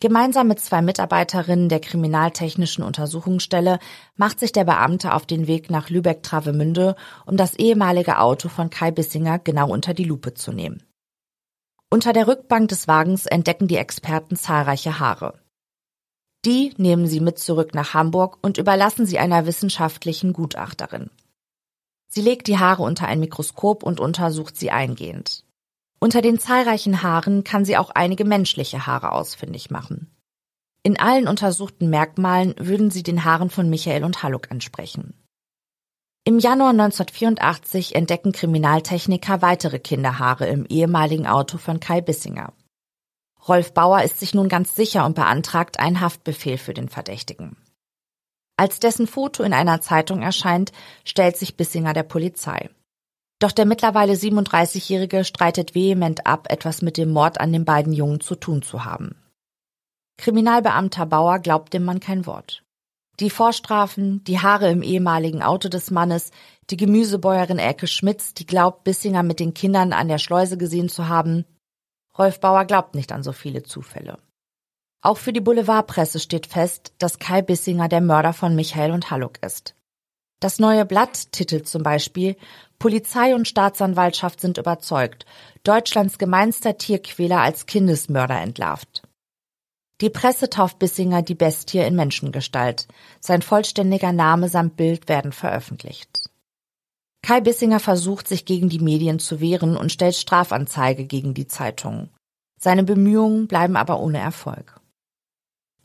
Gemeinsam 0.03 0.48
mit 0.48 0.61
zwei 0.61 0.81
Mitarbeiterinnen 0.81 1.68
der 1.68 1.81
Kriminaltechnischen 1.81 2.83
Untersuchungsstelle 2.83 3.79
macht 4.16 4.40
sich 4.40 4.50
der 4.50 4.64
Beamte 4.64 5.12
auf 5.12 5.26
den 5.26 5.46
Weg 5.46 5.70
nach 5.70 5.90
Lübeck-Travemünde, 5.90 6.96
um 7.26 7.37
das 7.37 7.55
ehemalige 7.57 8.18
Auto 8.18 8.48
von 8.48 8.70
Kai 8.70 8.92
Bissinger 8.92 9.38
genau 9.38 9.70
unter 9.70 9.92
die 9.92 10.05
Lupe 10.05 10.33
zu 10.33 10.53
nehmen. 10.53 10.83
Unter 11.90 12.14
der 12.14 12.29
Rückbank 12.29 12.68
des 12.68 12.88
Wagens 12.88 13.26
entdecken 13.26 13.68
die 13.68 13.76
Experten 13.76 14.37
zahlreiche 14.37 15.00
Haare. 15.00 15.40
Die 16.46 16.72
nehmen 16.79 17.07
sie 17.07 17.20
mit 17.20 17.38
zurück 17.38 17.74
nach 17.74 17.92
Hamburg 17.92 18.38
und 18.40 18.57
überlassen 18.57 19.05
sie 19.05 19.18
einer 19.18 19.44
wissenschaftlichen 19.44 20.33
Gutachterin. 20.33 21.11
Sie 22.12 22.20
legt 22.20 22.49
die 22.49 22.59
Haare 22.59 22.83
unter 22.83 23.07
ein 23.07 23.20
Mikroskop 23.20 23.83
und 23.85 24.01
untersucht 24.01 24.57
sie 24.57 24.70
eingehend. 24.70 25.44
Unter 26.01 26.23
den 26.23 26.38
zahlreichen 26.38 27.03
Haaren 27.03 27.44
kann 27.44 27.64
sie 27.64 27.77
auch 27.77 27.90
einige 27.90 28.25
menschliche 28.25 28.87
Haare 28.87 29.12
ausfindig 29.12 29.70
machen. 29.70 30.11
In 30.83 30.99
allen 30.99 31.29
untersuchten 31.29 31.88
Merkmalen 31.88 32.55
würden 32.59 32.90
sie 32.90 33.03
den 33.03 33.25
Haaren 33.25 33.51
von 33.51 33.70
Michael 33.70 34.03
und 34.03 34.23
Halluck 34.23 34.51
entsprechen. 34.51 35.14
Im 36.25 36.38
Januar 36.38 36.70
1984 36.70 37.94
entdecken 37.94 38.33
Kriminaltechniker 38.33 39.40
weitere 39.40 39.79
Kinderhaare 39.79 40.46
im 40.46 40.66
ehemaligen 40.66 41.27
Auto 41.27 41.59
von 41.59 41.81
Kai 41.81 42.01
Bissinger. 42.01 42.53
Rolf 43.46 43.73
Bauer 43.73 44.03
ist 44.03 44.20
sich 44.20 44.35
nun 44.35 44.49
ganz 44.49 44.75
sicher 44.75 45.07
und 45.07 45.14
beantragt 45.14 45.79
einen 45.79 46.01
Haftbefehl 46.01 46.59
für 46.59 46.75
den 46.75 46.88
Verdächtigen. 46.88 47.57
Als 48.61 48.79
dessen 48.79 49.07
Foto 49.07 49.42
in 49.42 49.55
einer 49.55 49.81
Zeitung 49.81 50.20
erscheint, 50.20 50.70
stellt 51.07 51.38
sich 51.38 51.57
Bissinger 51.57 51.94
der 51.94 52.03
Polizei. 52.03 52.68
Doch 53.38 53.53
der 53.53 53.64
mittlerweile 53.64 54.12
37-Jährige 54.12 55.25
streitet 55.25 55.75
vehement 55.75 56.27
ab, 56.27 56.46
etwas 56.51 56.83
mit 56.83 56.99
dem 56.99 57.11
Mord 57.11 57.40
an 57.40 57.55
den 57.55 57.64
beiden 57.64 57.94
Jungen 57.94 58.20
zu 58.20 58.35
tun 58.35 58.61
zu 58.61 58.85
haben. 58.85 59.16
Kriminalbeamter 60.18 61.07
Bauer 61.07 61.38
glaubt 61.38 61.73
dem 61.73 61.87
Mann 61.87 62.01
kein 62.01 62.27
Wort. 62.27 62.62
Die 63.18 63.31
Vorstrafen, 63.31 64.23
die 64.25 64.40
Haare 64.40 64.70
im 64.70 64.83
ehemaligen 64.83 65.42
Auto 65.42 65.70
des 65.70 65.90
Mannes, 65.90 66.31
die 66.68 66.77
Gemüsebäuerin 66.77 67.59
Elke 67.59 67.87
Schmitz, 67.87 68.35
die 68.35 68.44
glaubt, 68.44 68.85
Bissinger 68.85 69.23
mit 69.23 69.40
den 69.40 69.55
Kindern 69.55 69.94
an 69.94 70.09
der 70.09 70.18
Schleuse 70.18 70.59
gesehen 70.59 70.90
zu 70.90 71.09
haben. 71.09 71.46
Rolf 72.18 72.40
Bauer 72.40 72.66
glaubt 72.66 72.94
nicht 72.94 73.11
an 73.11 73.23
so 73.23 73.33
viele 73.33 73.62
Zufälle. 73.62 74.18
Auch 75.02 75.16
für 75.16 75.32
die 75.32 75.40
Boulevardpresse 75.40 76.20
steht 76.20 76.46
fest, 76.46 76.92
dass 76.98 77.18
Kai 77.18 77.42
Bissinger 77.42 77.88
der 77.88 78.00
Mörder 78.00 78.32
von 78.32 78.54
Michael 78.54 78.92
und 78.92 79.10
Halluck 79.10 79.42
ist. 79.42 79.74
Das 80.40 80.58
neue 80.58 80.84
Blatt 80.86 81.32
titelt 81.32 81.68
zum 81.68 81.82
Beispiel 81.82 82.36
Polizei 82.78 83.34
und 83.34 83.46
Staatsanwaltschaft 83.46 84.40
sind 84.40 84.56
überzeugt, 84.56 85.26
Deutschlands 85.64 86.16
gemeinster 86.16 86.78
Tierquäler 86.78 87.40
als 87.40 87.66
Kindesmörder 87.66 88.40
entlarvt. 88.40 89.02
Die 90.00 90.08
Presse 90.08 90.48
tauft 90.48 90.78
Bissinger 90.78 91.20
die 91.20 91.34
Bestie 91.34 91.80
in 91.80 91.94
Menschengestalt. 91.94 92.88
Sein 93.20 93.42
vollständiger 93.42 94.12
Name 94.12 94.48
samt 94.48 94.76
Bild 94.76 95.10
werden 95.10 95.32
veröffentlicht. 95.32 96.30
Kai 97.22 97.42
Bissinger 97.42 97.80
versucht, 97.80 98.26
sich 98.26 98.46
gegen 98.46 98.70
die 98.70 98.78
Medien 98.78 99.18
zu 99.18 99.40
wehren 99.40 99.76
und 99.76 99.92
stellt 99.92 100.16
Strafanzeige 100.16 101.04
gegen 101.04 101.34
die 101.34 101.46
Zeitung. 101.46 102.08
Seine 102.58 102.82
Bemühungen 102.82 103.46
bleiben 103.46 103.76
aber 103.76 104.00
ohne 104.00 104.18
Erfolg. 104.18 104.79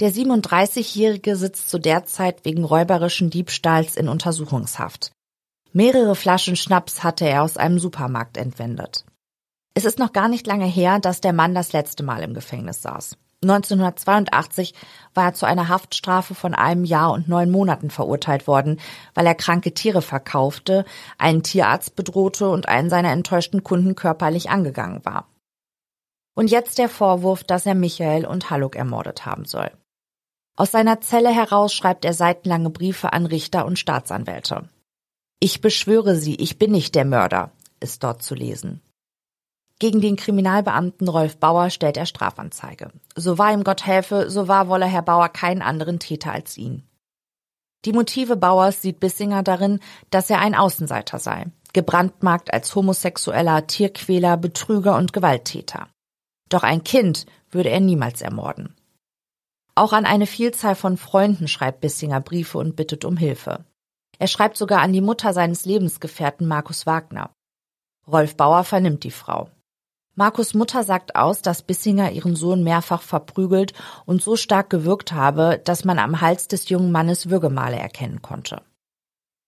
Der 0.01 0.11
37-Jährige 0.11 1.37
sitzt 1.37 1.69
zu 1.69 1.79
der 1.79 2.03
Zeit 2.03 2.43
wegen 2.43 2.65
räuberischen 2.65 3.29
Diebstahls 3.29 3.95
in 3.95 4.09
Untersuchungshaft. 4.09 5.13
Mehrere 5.71 6.15
Flaschen 6.15 6.57
Schnaps 6.57 7.01
hatte 7.01 7.25
er 7.25 7.43
aus 7.43 7.55
einem 7.55 7.79
Supermarkt 7.79 8.35
entwendet. 8.35 9.05
Es 9.73 9.85
ist 9.85 9.97
noch 9.97 10.11
gar 10.11 10.27
nicht 10.27 10.47
lange 10.47 10.65
her, 10.65 10.99
dass 10.99 11.21
der 11.21 11.31
Mann 11.31 11.55
das 11.55 11.71
letzte 11.71 12.03
Mal 12.03 12.23
im 12.23 12.33
Gefängnis 12.33 12.81
saß. 12.81 13.15
1982 13.41 14.73
war 15.13 15.27
er 15.27 15.33
zu 15.33 15.45
einer 15.45 15.69
Haftstrafe 15.69 16.35
von 16.35 16.53
einem 16.53 16.83
Jahr 16.83 17.13
und 17.13 17.29
neun 17.29 17.49
Monaten 17.49 17.89
verurteilt 17.89 18.47
worden, 18.47 18.81
weil 19.13 19.25
er 19.25 19.35
kranke 19.35 19.73
Tiere 19.73 20.01
verkaufte, 20.01 20.83
einen 21.17 21.41
Tierarzt 21.41 21.95
bedrohte 21.95 22.49
und 22.49 22.67
einen 22.67 22.89
seiner 22.89 23.11
enttäuschten 23.11 23.63
Kunden 23.63 23.95
körperlich 23.95 24.49
angegangen 24.49 25.05
war. 25.05 25.29
Und 26.35 26.51
jetzt 26.51 26.79
der 26.79 26.89
Vorwurf, 26.89 27.45
dass 27.45 27.65
er 27.65 27.75
Michael 27.75 28.25
und 28.25 28.49
Halluck 28.49 28.75
ermordet 28.75 29.25
haben 29.25 29.45
soll. 29.45 29.71
Aus 30.57 30.71
seiner 30.71 31.01
Zelle 31.01 31.29
heraus 31.29 31.73
schreibt 31.73 32.05
er 32.05 32.13
seitenlange 32.13 32.69
Briefe 32.69 33.11
an 33.11 33.25
Richter 33.25 33.65
und 33.65 33.77
Staatsanwälte. 33.77 34.69
Ich 35.39 35.59
beschwöre 35.59 36.15
Sie, 36.15 36.35
ich 36.35 36.57
bin 36.57 36.71
nicht 36.71 36.95
der 36.95 37.05
Mörder, 37.05 37.51
ist 37.81 38.03
dort 38.03 38.23
zu 38.23 38.35
lesen. 38.35 38.81
Gegen 39.79 39.99
den 39.99 40.15
Kriminalbeamten 40.15 41.09
Rolf 41.09 41.37
Bauer 41.37 41.69
stellt 41.69 41.97
er 41.97 42.05
Strafanzeige. 42.05 42.91
So 43.17 43.37
wahr 43.37 43.51
ihm 43.51 43.65
Gott 43.65 43.85
helfe, 43.85 44.29
so 44.29 44.47
wahr 44.47 44.69
wolle 44.69 44.85
Herr 44.85 45.01
Bauer 45.01 45.27
keinen 45.27 45.61
anderen 45.61 45.99
Täter 45.99 46.31
als 46.31 46.57
ihn. 46.57 46.87
Die 47.83 47.91
Motive 47.91 48.37
Bauers 48.37 48.81
sieht 48.81 49.01
Bissinger 49.01 49.43
darin, 49.43 49.79
dass 50.09 50.29
er 50.29 50.39
ein 50.39 50.55
Außenseiter 50.55 51.19
sei, 51.19 51.47
gebrandmarkt 51.73 52.53
als 52.53 52.73
Homosexueller, 52.73 53.67
Tierquäler, 53.67 54.37
Betrüger 54.37 54.95
und 54.95 55.11
Gewalttäter. 55.11 55.89
Doch 56.47 56.63
ein 56.63 56.85
Kind 56.85 57.25
würde 57.51 57.69
er 57.69 57.81
niemals 57.81 58.21
ermorden. 58.21 58.73
Auch 59.75 59.91
an 59.91 60.05
eine 60.05 60.25
Vielzahl 60.25 60.75
von 60.75 60.95
Freunden 60.95 61.49
schreibt 61.49 61.81
Bissinger 61.81 62.21
Briefe 62.21 62.57
und 62.57 62.77
bittet 62.77 63.03
um 63.03 63.17
Hilfe. 63.17 63.65
Er 64.17 64.27
schreibt 64.27 64.55
sogar 64.55 64.81
an 64.81 64.93
die 64.93 65.01
Mutter 65.01 65.33
seines 65.33 65.65
Lebensgefährten 65.65 66.47
Markus 66.47 66.85
Wagner. 66.85 67.31
Rolf 68.07 68.37
Bauer 68.37 68.63
vernimmt 68.63 69.03
die 69.03 69.11
Frau. 69.11 69.49
Markus 70.17 70.53
Mutter 70.53 70.83
sagt 70.83 71.17
aus, 71.17 71.41
dass 71.41 71.61
Bissinger 71.61 72.11
ihren 72.11 72.37
Sohn 72.37 72.63
mehrfach 72.63 73.01
verprügelt 73.01 73.73
und 74.05 74.21
so 74.23 74.37
stark 74.37 74.69
gewirkt 74.69 75.11
habe, 75.11 75.61
dass 75.65 75.83
man 75.83 75.99
am 75.99 76.21
Hals 76.21 76.47
des 76.47 76.69
jungen 76.69 76.93
Mannes 76.93 77.29
Würgemale 77.29 77.75
erkennen 77.75 78.21
konnte. 78.21 78.61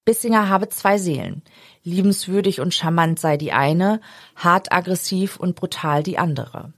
Bissinger 0.04 0.50
habe 0.50 0.68
zwei 0.68 0.98
Seelen. 0.98 1.42
Liebenswürdig 1.84 2.60
und 2.60 2.74
charmant 2.74 3.18
sei 3.18 3.38
die 3.38 3.54
eine, 3.54 4.02
hart 4.36 4.74
aggressiv 4.74 5.38
und 5.38 5.56
brutal 5.56 6.04
die 6.04 6.18
andere. 6.18 6.74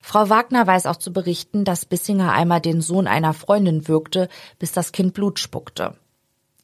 Frau 0.00 0.28
Wagner 0.28 0.66
weiß 0.66 0.86
auch 0.86 0.96
zu 0.96 1.12
berichten, 1.12 1.64
dass 1.64 1.84
Bissinger 1.84 2.32
einmal 2.32 2.60
den 2.60 2.80
Sohn 2.80 3.06
einer 3.06 3.34
Freundin 3.34 3.88
würgte, 3.88 4.28
bis 4.58 4.72
das 4.72 4.92
Kind 4.92 5.14
Blut 5.14 5.38
spuckte. 5.38 5.96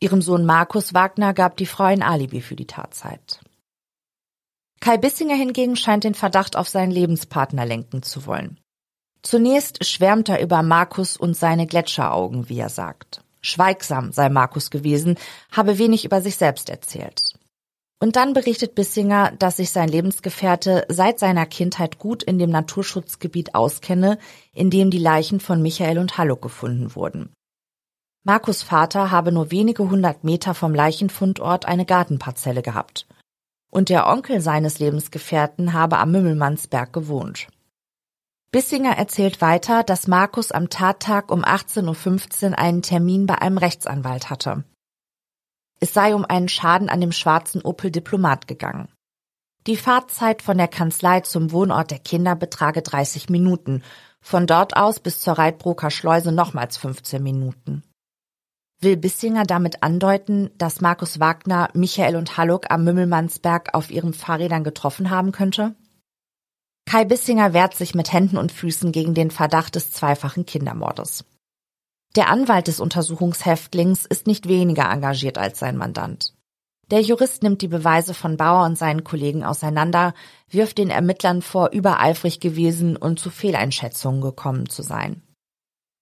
Ihrem 0.00 0.22
Sohn 0.22 0.44
Markus 0.44 0.94
Wagner 0.94 1.34
gab 1.34 1.56
die 1.56 1.66
Frau 1.66 1.84
ein 1.84 2.02
Alibi 2.02 2.40
für 2.40 2.56
die 2.56 2.66
Tatzeit. 2.66 3.40
Kai 4.80 4.98
Bissinger 4.98 5.34
hingegen 5.34 5.76
scheint 5.76 6.04
den 6.04 6.14
Verdacht 6.14 6.56
auf 6.56 6.68
seinen 6.68 6.90
Lebenspartner 6.90 7.64
lenken 7.64 8.02
zu 8.02 8.26
wollen. 8.26 8.60
Zunächst 9.22 9.84
schwärmt 9.86 10.28
er 10.28 10.42
über 10.42 10.62
Markus 10.62 11.16
und 11.16 11.34
seine 11.34 11.66
Gletscheraugen, 11.66 12.50
wie 12.50 12.58
er 12.58 12.68
sagt. 12.68 13.22
Schweigsam 13.40 14.12
sei 14.12 14.28
Markus 14.28 14.70
gewesen, 14.70 15.16
habe 15.50 15.78
wenig 15.78 16.04
über 16.04 16.20
sich 16.20 16.36
selbst 16.36 16.68
erzählt. 16.68 17.32
Und 18.00 18.16
dann 18.16 18.34
berichtet 18.34 18.74
Bissinger, 18.74 19.32
dass 19.38 19.56
sich 19.56 19.70
sein 19.70 19.88
Lebensgefährte 19.88 20.84
seit 20.88 21.18
seiner 21.18 21.46
Kindheit 21.46 21.98
gut 21.98 22.22
in 22.22 22.38
dem 22.38 22.50
Naturschutzgebiet 22.50 23.54
auskenne, 23.54 24.18
in 24.52 24.70
dem 24.70 24.90
die 24.90 24.98
Leichen 24.98 25.40
von 25.40 25.62
Michael 25.62 25.98
und 25.98 26.18
Halluck 26.18 26.42
gefunden 26.42 26.94
wurden. 26.94 27.32
Markus 28.24 28.62
Vater 28.62 29.10
habe 29.10 29.32
nur 29.32 29.50
wenige 29.50 29.90
hundert 29.90 30.24
Meter 30.24 30.54
vom 30.54 30.74
Leichenfundort 30.74 31.66
eine 31.66 31.84
Gartenparzelle 31.84 32.62
gehabt. 32.62 33.06
Und 33.70 33.90
der 33.90 34.06
Onkel 34.06 34.40
seines 34.40 34.78
Lebensgefährten 34.78 35.72
habe 35.72 35.98
am 35.98 36.10
Mümmelmannsberg 36.12 36.92
gewohnt. 36.92 37.48
Bissinger 38.50 38.96
erzählt 38.96 39.40
weiter, 39.40 39.82
dass 39.82 40.06
Markus 40.06 40.52
am 40.52 40.70
Tattag 40.70 41.30
um 41.30 41.44
18.15 41.44 42.50
Uhr 42.50 42.58
einen 42.58 42.82
Termin 42.82 43.26
bei 43.26 43.34
einem 43.42 43.58
Rechtsanwalt 43.58 44.30
hatte. 44.30 44.64
Es 45.80 45.92
sei 45.92 46.14
um 46.14 46.24
einen 46.24 46.48
Schaden 46.48 46.88
an 46.88 47.00
dem 47.00 47.12
schwarzen 47.12 47.62
Opel 47.62 47.90
Diplomat 47.90 48.48
gegangen. 48.48 48.88
Die 49.66 49.76
Fahrzeit 49.76 50.42
von 50.42 50.58
der 50.58 50.68
Kanzlei 50.68 51.20
zum 51.20 51.50
Wohnort 51.50 51.90
der 51.90 51.98
Kinder 51.98 52.36
betrage 52.36 52.82
30 52.82 53.30
Minuten, 53.30 53.82
von 54.20 54.46
dort 54.46 54.76
aus 54.76 55.00
bis 55.00 55.20
zur 55.20 55.34
Reitbroker 55.34 55.90
Schleuse 55.90 56.32
nochmals 56.32 56.76
15 56.76 57.22
Minuten. 57.22 57.82
Will 58.80 58.96
Bissinger 58.96 59.44
damit 59.44 59.82
andeuten, 59.82 60.50
dass 60.58 60.82
Markus 60.82 61.18
Wagner 61.18 61.70
Michael 61.72 62.16
und 62.16 62.36
Halluck 62.36 62.70
am 62.70 62.84
Mümmelmannsberg 62.84 63.72
auf 63.72 63.90
ihren 63.90 64.12
Fahrrädern 64.12 64.64
getroffen 64.64 65.08
haben 65.08 65.32
könnte? 65.32 65.74
Kai 66.86 67.06
Bissinger 67.06 67.54
wehrt 67.54 67.74
sich 67.74 67.94
mit 67.94 68.12
Händen 68.12 68.36
und 68.36 68.52
Füßen 68.52 68.92
gegen 68.92 69.14
den 69.14 69.30
Verdacht 69.30 69.74
des 69.74 69.90
zweifachen 69.90 70.44
Kindermordes. 70.44 71.24
Der 72.16 72.28
Anwalt 72.28 72.68
des 72.68 72.78
Untersuchungshäftlings 72.78 74.04
ist 74.04 74.26
nicht 74.26 74.46
weniger 74.48 74.88
engagiert 74.90 75.36
als 75.36 75.58
sein 75.58 75.76
Mandant. 75.76 76.32
Der 76.90 77.00
Jurist 77.00 77.42
nimmt 77.42 77.62
die 77.62 77.68
Beweise 77.68 78.14
von 78.14 78.36
Bauer 78.36 78.64
und 78.66 78.76
seinen 78.78 79.04
Kollegen 79.04 79.42
auseinander, 79.42 80.14
wirft 80.48 80.78
den 80.78 80.90
Ermittlern 80.90 81.42
vor, 81.42 81.70
übereifrig 81.72 82.40
gewesen 82.40 82.96
und 82.96 83.18
zu 83.18 83.30
Fehleinschätzungen 83.30 84.20
gekommen 84.20 84.68
zu 84.68 84.82
sein. 84.82 85.22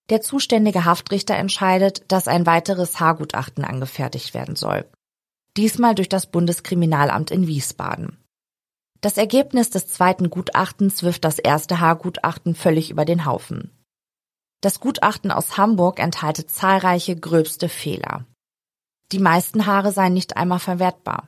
Der 0.09 0.21
zuständige 0.21 0.85
Haftrichter 0.85 1.35
entscheidet, 1.35 2.03
dass 2.09 2.27
ein 2.27 2.45
weiteres 2.45 2.99
Haargutachten 2.99 3.63
angefertigt 3.63 4.33
werden 4.33 4.55
soll. 4.55 4.85
Diesmal 5.55 5.95
durch 5.95 6.09
das 6.09 6.27
Bundeskriminalamt 6.27 7.31
in 7.31 7.47
Wiesbaden. 7.47 8.17
Das 8.99 9.17
Ergebnis 9.17 9.69
des 9.69 9.87
zweiten 9.87 10.29
Gutachtens 10.29 11.03
wirft 11.03 11.23
das 11.23 11.39
erste 11.39 11.79
Haargutachten 11.79 12.55
völlig 12.55 12.89
über 12.89 13.05
den 13.05 13.25
Haufen. 13.25 13.71
Das 14.63 14.79
Gutachten 14.79 15.29
aus 15.29 15.57
Hamburg 15.57 15.99
enthalte 15.99 16.47
zahlreiche 16.47 17.17
gröbste 17.17 17.67
Fehler. 17.67 18.23
Die 19.11 19.19
meisten 19.19 19.65
Haare 19.65 19.91
seien 19.91 20.13
nicht 20.13 20.37
einmal 20.37 20.59
verwertbar. 20.59 21.27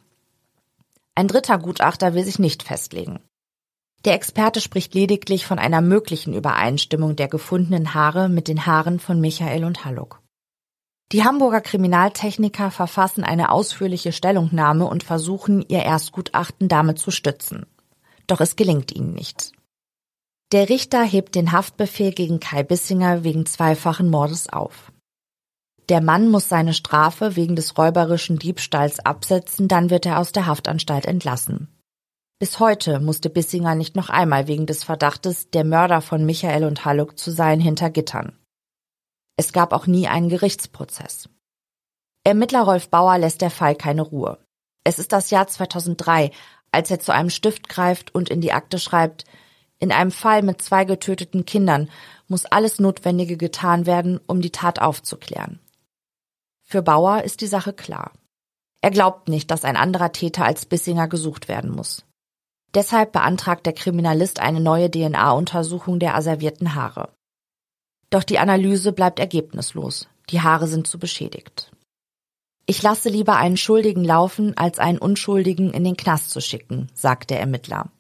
Ein 1.16 1.28
dritter 1.28 1.58
Gutachter 1.58 2.14
will 2.14 2.24
sich 2.24 2.40
nicht 2.40 2.64
festlegen. 2.64 3.20
Der 4.06 4.14
Experte 4.14 4.62
spricht 4.62 4.94
lediglich 4.94 5.46
von 5.46 5.60
einer 5.60 5.82
möglichen 5.82 6.34
Übereinstimmung 6.34 7.18
der 7.18 7.28
gefundenen 7.28 7.94
Haare 7.94 8.30
mit 8.30 8.48
den 8.48 8.66
Haaren 8.66 9.02
von 9.02 9.20
Michael 9.20 9.66
und 9.66 9.84
Halluck. 9.84 10.22
Die 11.12 11.26
Hamburger 11.26 11.60
Kriminaltechniker 11.60 12.72
verfassen 12.72 13.26
eine 13.26 13.52
ausführliche 13.52 14.14
Stellungnahme 14.14 14.86
und 14.86 15.04
versuchen, 15.04 15.62
ihr 15.68 15.84
Erstgutachten 15.84 16.70
damit 16.70 17.00
zu 17.00 17.12
stützen. 17.12 17.66
Doch 18.28 18.40
es 18.40 18.56
gelingt 18.56 18.96
ihnen 18.96 19.14
nicht. 19.14 19.52
Der 20.52 20.70
Richter 20.70 21.04
hebt 21.04 21.36
den 21.36 21.52
Haftbefehl 21.52 22.12
gegen 22.12 22.40
Kai 22.40 22.64
Bissinger 22.64 23.24
wegen 23.24 23.46
zweifachen 23.46 24.10
Mordes 24.10 24.48
auf. 24.48 24.92
Der 25.90 26.02
Mann 26.02 26.30
muss 26.30 26.50
seine 26.50 26.74
Strafe 26.74 27.36
wegen 27.36 27.56
des 27.56 27.78
räuberischen 27.78 28.38
Diebstahls 28.38 29.00
absetzen, 29.00 29.68
dann 29.68 29.90
wird 29.90 30.06
er 30.06 30.20
aus 30.20 30.32
der 30.32 30.46
Haftanstalt 30.46 31.06
entlassen. 31.06 31.68
Bis 32.40 32.60
heute 32.60 33.00
musste 33.00 33.30
Bissinger 33.30 33.76
nicht 33.76 33.96
noch 33.96 34.10
einmal 34.10 34.48
wegen 34.48 34.66
des 34.66 34.84
Verdachtes, 34.84 35.50
der 35.50 35.64
Mörder 35.64 36.02
von 36.02 36.26
Michael 36.26 36.66
und 36.66 36.86
Halluck 36.86 37.18
zu 37.18 37.32
sein, 37.32 37.60
hinter 37.60 37.90
Gittern. 37.90 38.38
Es 39.38 39.54
gab 39.54 39.74
auch 39.74 39.88
nie 39.88 40.08
einen 40.08 40.30
Gerichtsprozess. 40.30 41.30
Ermittler 42.24 42.64
Rolf 42.64 42.90
Bauer 42.90 43.18
lässt 43.18 43.42
der 43.42 43.52
Fall 43.52 43.76
keine 43.76 44.02
Ruhe. 44.02 44.38
Es 44.84 45.00
ist 45.00 45.12
das 45.12 45.30
Jahr 45.30 45.48
2003, 45.48 46.32
als 46.72 46.92
er 46.92 47.00
zu 47.00 47.14
einem 47.14 47.30
Stift 47.30 47.70
greift 47.70 48.14
und 48.14 48.30
in 48.30 48.42
die 48.42 48.54
Akte 48.54 48.80
schreibt, 48.80 49.26
in 49.80 49.92
einem 49.92 50.12
Fall 50.12 50.42
mit 50.42 50.62
zwei 50.62 50.86
getöteten 50.86 51.46
Kindern 51.46 51.90
muss 52.28 52.46
alles 52.46 52.80
Notwendige 52.80 53.38
getan 53.38 53.86
werden, 53.86 54.20
um 54.26 54.42
die 54.42 54.52
Tat 54.52 54.80
aufzuklären. 54.80 55.60
Für 56.64 56.82
Bauer 56.82 57.24
ist 57.24 57.42
die 57.42 57.48
Sache 57.48 57.74
klar. 57.74 58.12
Er 58.82 58.92
glaubt 58.92 59.30
nicht, 59.30 59.52
dass 59.52 59.66
ein 59.66 59.78
anderer 59.78 60.12
Täter 60.12 60.46
als 60.46 60.66
Bissinger 60.66 61.08
gesucht 61.08 61.48
werden 61.48 61.72
muss. 61.72 62.06
Deshalb 62.74 63.14
beantragt 63.14 63.66
der 63.66 63.74
Kriminalist 63.74 64.40
eine 64.40 64.60
neue 64.60 64.92
DNA-Untersuchung 64.92 66.00
der 66.00 66.16
asservierten 66.16 66.76
Haare. 66.76 67.10
Doch 68.10 68.24
die 68.24 68.40
Analyse 68.40 68.92
bleibt 68.92 69.20
ergebnislos. 69.20 70.08
Die 70.30 70.42
Haare 70.42 70.68
sind 70.68 70.88
zu 70.88 71.00
beschädigt. 71.00 71.72
Ich 72.66 72.82
lasse 72.82 73.10
lieber 73.10 73.38
einen 73.38 73.58
Schuldigen 73.58 74.04
laufen, 74.04 74.58
als 74.58 74.80
einen 74.80 74.98
Unschuldigen 74.98 75.72
in 75.72 75.84
den 75.84 75.98
Knast 75.98 76.32
zu 76.32 76.42
schicken, 76.42 76.90
sagt 76.94 77.30
der 77.30 77.40
Ermittler. 77.40 77.92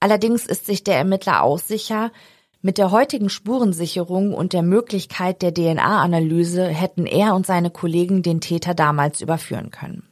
Allerdings 0.00 0.46
ist 0.46 0.66
sich 0.66 0.84
der 0.84 0.96
Ermittler 0.96 1.42
auch 1.42 1.58
sicher, 1.58 2.12
mit 2.60 2.78
der 2.78 2.90
heutigen 2.90 3.30
Spurensicherung 3.30 4.34
und 4.34 4.52
der 4.52 4.62
Möglichkeit 4.62 5.42
der 5.42 5.54
DNA-Analyse 5.54 6.66
hätten 6.66 7.06
er 7.06 7.34
und 7.34 7.46
seine 7.46 7.70
Kollegen 7.70 8.22
den 8.22 8.40
Täter 8.40 8.74
damals 8.74 9.20
überführen 9.20 9.70
können. 9.70 10.08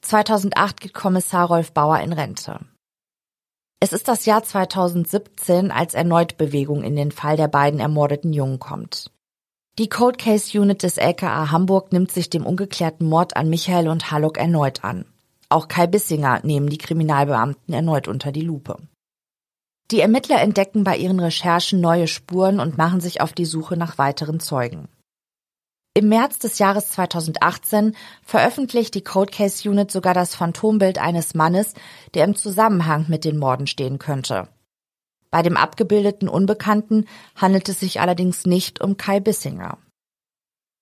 2008 0.00 0.80
geht 0.80 0.94
Kommissar 0.94 1.48
Rolf 1.48 1.72
Bauer 1.72 2.00
in 2.00 2.12
Rente. 2.12 2.60
Es 3.78 3.92
ist 3.92 4.08
das 4.08 4.24
Jahr 4.24 4.42
2017, 4.42 5.70
als 5.70 5.92
erneut 5.92 6.38
Bewegung 6.38 6.82
in 6.82 6.96
den 6.96 7.12
Fall 7.12 7.36
der 7.36 7.48
beiden 7.48 7.78
ermordeten 7.78 8.32
Jungen 8.32 8.58
kommt. 8.58 9.10
Die 9.78 9.90
Cold 9.90 10.16
Case 10.16 10.58
Unit 10.58 10.82
des 10.82 10.96
LKA 10.96 11.50
Hamburg 11.50 11.92
nimmt 11.92 12.10
sich 12.10 12.30
dem 12.30 12.46
ungeklärten 12.46 13.06
Mord 13.06 13.36
an 13.36 13.50
Michael 13.50 13.88
und 13.88 14.10
Hallock 14.10 14.38
erneut 14.38 14.82
an. 14.82 15.04
Auch 15.50 15.68
Kai 15.68 15.86
Bissinger 15.86 16.40
nehmen 16.42 16.70
die 16.70 16.78
Kriminalbeamten 16.78 17.74
erneut 17.74 18.08
unter 18.08 18.32
die 18.32 18.40
Lupe. 18.40 18.78
Die 19.92 20.00
Ermittler 20.00 20.40
entdecken 20.40 20.82
bei 20.82 20.96
ihren 20.96 21.20
Recherchen 21.20 21.80
neue 21.80 22.08
Spuren 22.08 22.58
und 22.58 22.76
machen 22.76 23.00
sich 23.00 23.20
auf 23.20 23.32
die 23.32 23.44
Suche 23.44 23.76
nach 23.76 23.98
weiteren 23.98 24.40
Zeugen. 24.40 24.88
Im 25.94 26.08
März 26.08 26.38
des 26.40 26.58
Jahres 26.58 26.90
2018 26.90 27.96
veröffentlicht 28.22 28.94
die 28.94 29.04
Cold 29.04 29.32
Case 29.32 29.66
Unit 29.68 29.90
sogar 29.90 30.12
das 30.12 30.34
Phantombild 30.34 30.98
eines 30.98 31.34
Mannes, 31.34 31.72
der 32.14 32.24
im 32.24 32.34
Zusammenhang 32.34 33.06
mit 33.08 33.24
den 33.24 33.38
Morden 33.38 33.66
stehen 33.66 33.98
könnte. 33.98 34.48
Bei 35.30 35.42
dem 35.42 35.56
abgebildeten 35.56 36.28
Unbekannten 36.28 37.06
handelt 37.34 37.68
es 37.68 37.80
sich 37.80 38.00
allerdings 38.00 38.44
nicht 38.44 38.80
um 38.80 38.96
Kai 38.96 39.20
Bissinger. 39.20 39.78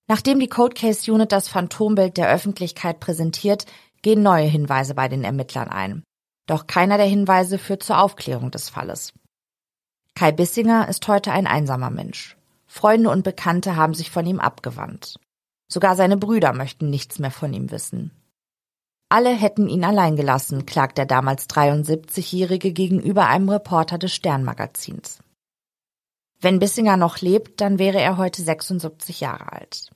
Nachdem 0.09 0.41
die 0.41 0.49
Cold 0.49 0.75
Case 0.75 1.11
Unit 1.13 1.31
das 1.31 1.49
Phantombild 1.49 2.17
der 2.17 2.31
Öffentlichkeit 2.31 3.01
präsentiert, 3.01 3.67
gehen 4.03 4.23
neue 4.23 4.47
Hinweise 4.47 4.95
bei 4.95 5.09
den 5.09 5.25
Ermittlern 5.25 5.69
ein. 5.69 6.03
Doch 6.47 6.67
keiner 6.67 6.97
der 6.97 7.07
Hinweise 7.07 7.59
führt 7.59 7.83
zur 7.83 8.01
Aufklärung 8.01 8.51
des 8.51 8.69
Falles. 8.69 9.13
Kai 10.15 10.33
Bissinger 10.33 10.89
ist 10.89 11.09
heute 11.09 11.33
ein 11.33 11.47
einsamer 11.47 11.91
Mensch. 11.91 12.37
Freunde 12.67 13.11
und 13.11 13.25
Bekannte 13.25 13.77
haben 13.77 13.95
sich 13.95 14.11
von 14.11 14.27
ihm 14.27 14.41
abgewandt. 14.41 15.19
Sogar 15.69 15.97
seine 15.97 16.17
Brüder 16.17 16.53
möchten 16.53 16.91
nichts 16.91 17.19
mehr 17.19 17.31
von 17.31 17.53
ihm 17.53 17.71
wissen. 17.71 18.11
Alle 19.09 19.31
hätten 19.31 19.69
ihn 19.69 19.85
allein 19.85 20.17
gelassen, 20.17 20.67
klagt 20.67 20.99
der 20.99 21.07
damals 21.07 21.49
73-Jährige 21.49 22.73
gegenüber 22.73 23.27
einem 23.27 23.49
Reporter 23.49 23.99
des 23.99 24.15
Sternmagazins. 24.15 25.21
Wenn 26.41 26.59
Bissinger 26.59 26.97
noch 26.97 27.21
lebt, 27.21 27.61
dann 27.61 27.79
wäre 27.79 28.01
er 28.01 28.17
heute 28.17 28.43
76 28.43 29.21
Jahre 29.21 29.53
alt. 29.53 29.91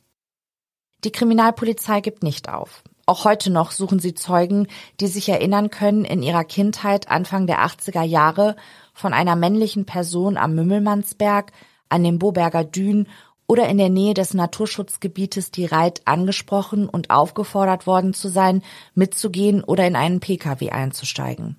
Die 1.05 1.13
Kriminalpolizei 1.13 2.01
gibt 2.01 2.23
nicht 2.23 2.49
auf. 2.49 2.83
Auch 3.09 3.25
heute 3.25 3.49
noch 3.49 3.71
suchen 3.71 4.01
sie 4.01 4.13
Zeugen, 4.13 4.67
die 5.01 5.07
sich 5.07 5.31
erinnern 5.31 5.71
können, 5.71 6.05
in 6.05 6.23
ihrer 6.23 6.45
Kindheit 6.45 7.11
Anfang 7.11 7.47
der 7.47 7.65
80er 7.65 8.03
Jahre 8.03 8.55
von 8.93 9.15
einer 9.15 9.35
männlichen 9.35 9.87
Person 9.87 10.37
am 10.37 10.55
Mümmelmannsberg, 10.55 11.53
an 11.89 12.05
den 12.05 12.19
Boberger 12.19 12.65
Dünen 12.65 13.09
oder 13.47 13.67
in 13.67 13.79
der 13.79 13.89
Nähe 13.89 14.13
des 14.13 14.35
Naturschutzgebietes 14.35 15.51
die 15.51 15.65
Reit 15.65 16.03
angesprochen 16.05 16.87
und 16.87 17.09
aufgefordert 17.09 17.87
worden 17.87 18.13
zu 18.13 18.29
sein, 18.29 18.63
mitzugehen 18.95 19.65
oder 19.65 19.87
in 19.87 19.97
einen 19.97 20.21
Pkw 20.21 20.69
einzusteigen. 20.69 21.57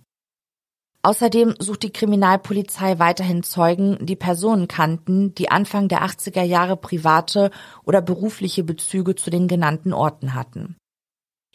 Außerdem 1.02 1.56
sucht 1.58 1.82
die 1.82 1.92
Kriminalpolizei 1.92 3.00
weiterhin 3.00 3.42
Zeugen, 3.42 3.98
die 4.06 4.16
Personen 4.16 4.68
kannten, 4.68 5.34
die 5.34 5.50
Anfang 5.50 5.88
der 5.88 6.04
80er 6.04 6.44
Jahre 6.44 6.78
private 6.78 7.50
oder 7.86 8.04
berufliche 8.04 8.64
Bezüge 8.64 9.16
zu 9.16 9.32
den 9.32 9.48
genannten 9.48 9.94
Orten 9.94 10.36
hatten. 10.36 10.76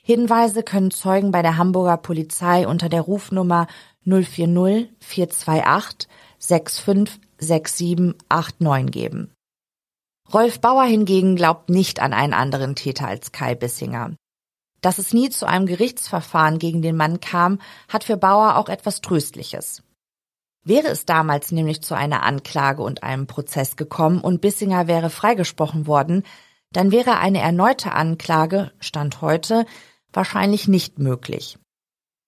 Hinweise 0.06 0.62
können 0.62 0.90
Zeugen 0.90 1.30
bei 1.30 1.40
der 1.40 1.56
Hamburger 1.56 1.96
Polizei 1.96 2.68
unter 2.68 2.90
der 2.90 3.00
Rufnummer 3.00 3.68
040 4.04 4.90
428 5.00 6.10
656789 6.38 8.92
geben. 8.92 9.32
Rolf 10.30 10.60
Bauer 10.60 10.84
hingegen 10.84 11.36
glaubt 11.36 11.70
nicht 11.70 12.00
an 12.00 12.12
einen 12.12 12.34
anderen 12.34 12.74
Täter 12.74 13.08
als 13.08 13.32
Kai 13.32 13.54
Bissinger. 13.54 14.10
Dass 14.82 14.98
es 14.98 15.14
nie 15.14 15.30
zu 15.30 15.48
einem 15.48 15.64
Gerichtsverfahren 15.64 16.58
gegen 16.58 16.82
den 16.82 16.96
Mann 16.96 17.20
kam, 17.20 17.58
hat 17.88 18.04
für 18.04 18.18
Bauer 18.18 18.58
auch 18.58 18.68
etwas 18.68 19.00
Tröstliches. 19.00 19.82
Wäre 20.64 20.88
es 20.88 21.06
damals 21.06 21.50
nämlich 21.50 21.80
zu 21.80 21.94
einer 21.94 22.24
Anklage 22.24 22.82
und 22.82 23.02
einem 23.02 23.26
Prozess 23.26 23.76
gekommen 23.76 24.20
und 24.20 24.42
Bissinger 24.42 24.86
wäre 24.86 25.08
freigesprochen 25.08 25.86
worden, 25.86 26.24
dann 26.72 26.92
wäre 26.92 27.16
eine 27.16 27.40
erneute 27.40 27.92
Anklage, 27.92 28.70
Stand 28.80 29.22
heute, 29.22 29.64
wahrscheinlich 30.16 30.68
nicht 30.68 30.98
möglich. 30.98 31.58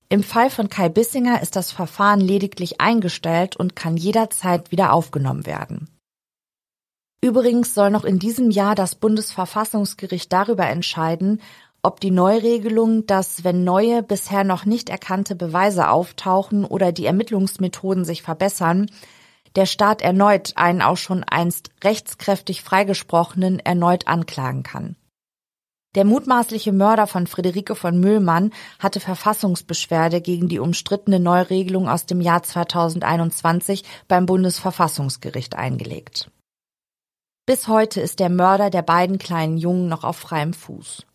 Im 0.09 0.23
Fall 0.23 0.51
von 0.51 0.69
Kai 0.69 0.89
Bissinger 0.89 1.43
ist 1.43 1.57
das 1.57 1.73
Verfahren 1.73 2.21
lediglich 2.21 2.81
eingestellt 2.81 3.57
und 3.57 3.75
kann 3.75 3.97
jederzeit 3.97 4.71
wieder 4.71 4.93
aufgenommen 4.93 5.47
werden. 5.47 5.89
Übrigens 7.21 7.75
soll 7.75 7.91
noch 7.91 8.05
in 8.05 8.21
diesem 8.21 8.51
Jahr 8.51 8.77
das 8.77 8.95
Bundesverfassungsgericht 8.95 10.33
darüber 10.33 10.67
entscheiden, 10.67 11.41
ob 11.83 12.01
die 12.01 12.11
Neuregelung, 12.11 13.07
dass 13.07 13.43
wenn 13.43 13.65
neue, 13.65 14.03
bisher 14.03 14.45
noch 14.45 14.65
nicht 14.65 14.89
erkannte 14.91 15.35
Beweise 15.35 15.89
auftauchen 15.89 16.65
oder 16.65 16.93
die 16.93 17.07
Ermittlungsmethoden 17.07 18.05
sich 18.05 18.23
verbessern, 18.23 18.91
der 19.57 19.67
Staat 19.67 20.03
erneut 20.03 20.53
einen 20.57 20.83
auch 20.83 20.99
schon 20.99 21.25
einst 21.25 21.71
rechtskräftig 21.83 22.63
freigesprochenen 22.63 23.59
erneut 23.59 24.07
anklagen 24.07 24.63
kann. 24.63 24.97
Der 25.97 26.05
mutmaßliche 26.05 26.73
Mörder 26.73 27.07
von 27.07 27.27
Friederike 27.27 27.75
von 27.75 27.99
Müllmann 27.99 28.53
hatte 28.79 29.01
Verfassungsbeschwerde 29.01 30.21
gegen 30.21 30.47
die 30.47 30.59
umstrittene 30.59 31.19
Neuregelung 31.19 31.89
aus 31.89 32.05
dem 32.05 32.21
Jahr 32.21 32.43
2021 32.43 33.83
beim 34.07 34.27
Bundesverfassungsgericht 34.27 35.57
eingelegt. 35.57 36.31
Bis 37.47 37.67
heute 37.67 38.03
ist 38.03 38.21
der 38.21 38.29
Mörder 38.29 38.69
der 38.69 38.83
beiden 38.83 39.19
kleinen 39.19 39.57
Jungen 39.57 39.89
noch 39.89 40.05
auf 40.05 40.19
freiem 40.19 40.53
Fuß. 40.53 41.07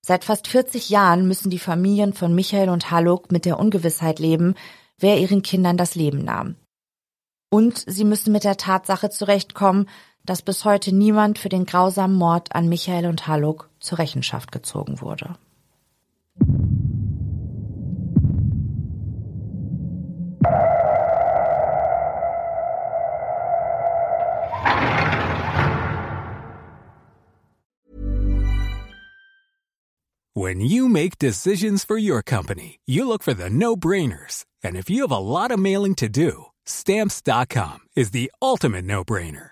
Seit 0.00 0.24
fast 0.24 0.48
40 0.48 0.88
Jahren 0.88 1.28
müssen 1.28 1.50
die 1.50 1.58
Familien 1.58 2.14
von 2.14 2.34
Michael 2.34 2.70
und 2.70 2.90
Haluk 2.90 3.30
mit 3.30 3.44
der 3.44 3.60
Ungewissheit 3.60 4.18
leben, 4.18 4.54
wer 4.98 5.18
ihren 5.18 5.42
Kindern 5.42 5.76
das 5.76 5.94
Leben 5.94 6.24
nahm. 6.24 6.56
Und 7.50 7.84
sie 7.86 8.04
müssen 8.04 8.32
mit 8.32 8.44
der 8.44 8.56
Tatsache 8.56 9.10
zurechtkommen, 9.10 9.90
dass 10.24 10.42
bis 10.42 10.64
heute 10.64 10.94
niemand 10.94 11.38
für 11.38 11.48
den 11.48 11.66
grausamen 11.66 12.16
Mord 12.16 12.54
an 12.54 12.68
Michael 12.68 13.06
und 13.06 13.26
Haluk 13.26 13.68
zur 13.80 13.98
Rechenschaft 13.98 14.52
gezogen 14.52 15.00
wurde. 15.00 15.36
When 30.34 30.60
you 30.60 30.88
make 30.88 31.18
decisions 31.18 31.84
for 31.84 31.98
your 31.98 32.22
company, 32.22 32.80
you 32.86 33.06
look 33.06 33.22
for 33.22 33.34
the 33.34 33.50
no-brainers. 33.50 34.44
And 34.64 34.76
if 34.76 34.88
you 34.88 35.02
have 35.02 35.12
a 35.12 35.18
lot 35.18 35.52
of 35.52 35.60
mailing 35.60 35.94
to 35.96 36.08
do, 36.08 36.46
stamps.com 36.64 37.80
is 37.94 38.10
the 38.10 38.32
ultimate 38.40 38.84
no-brainer. 38.84 39.51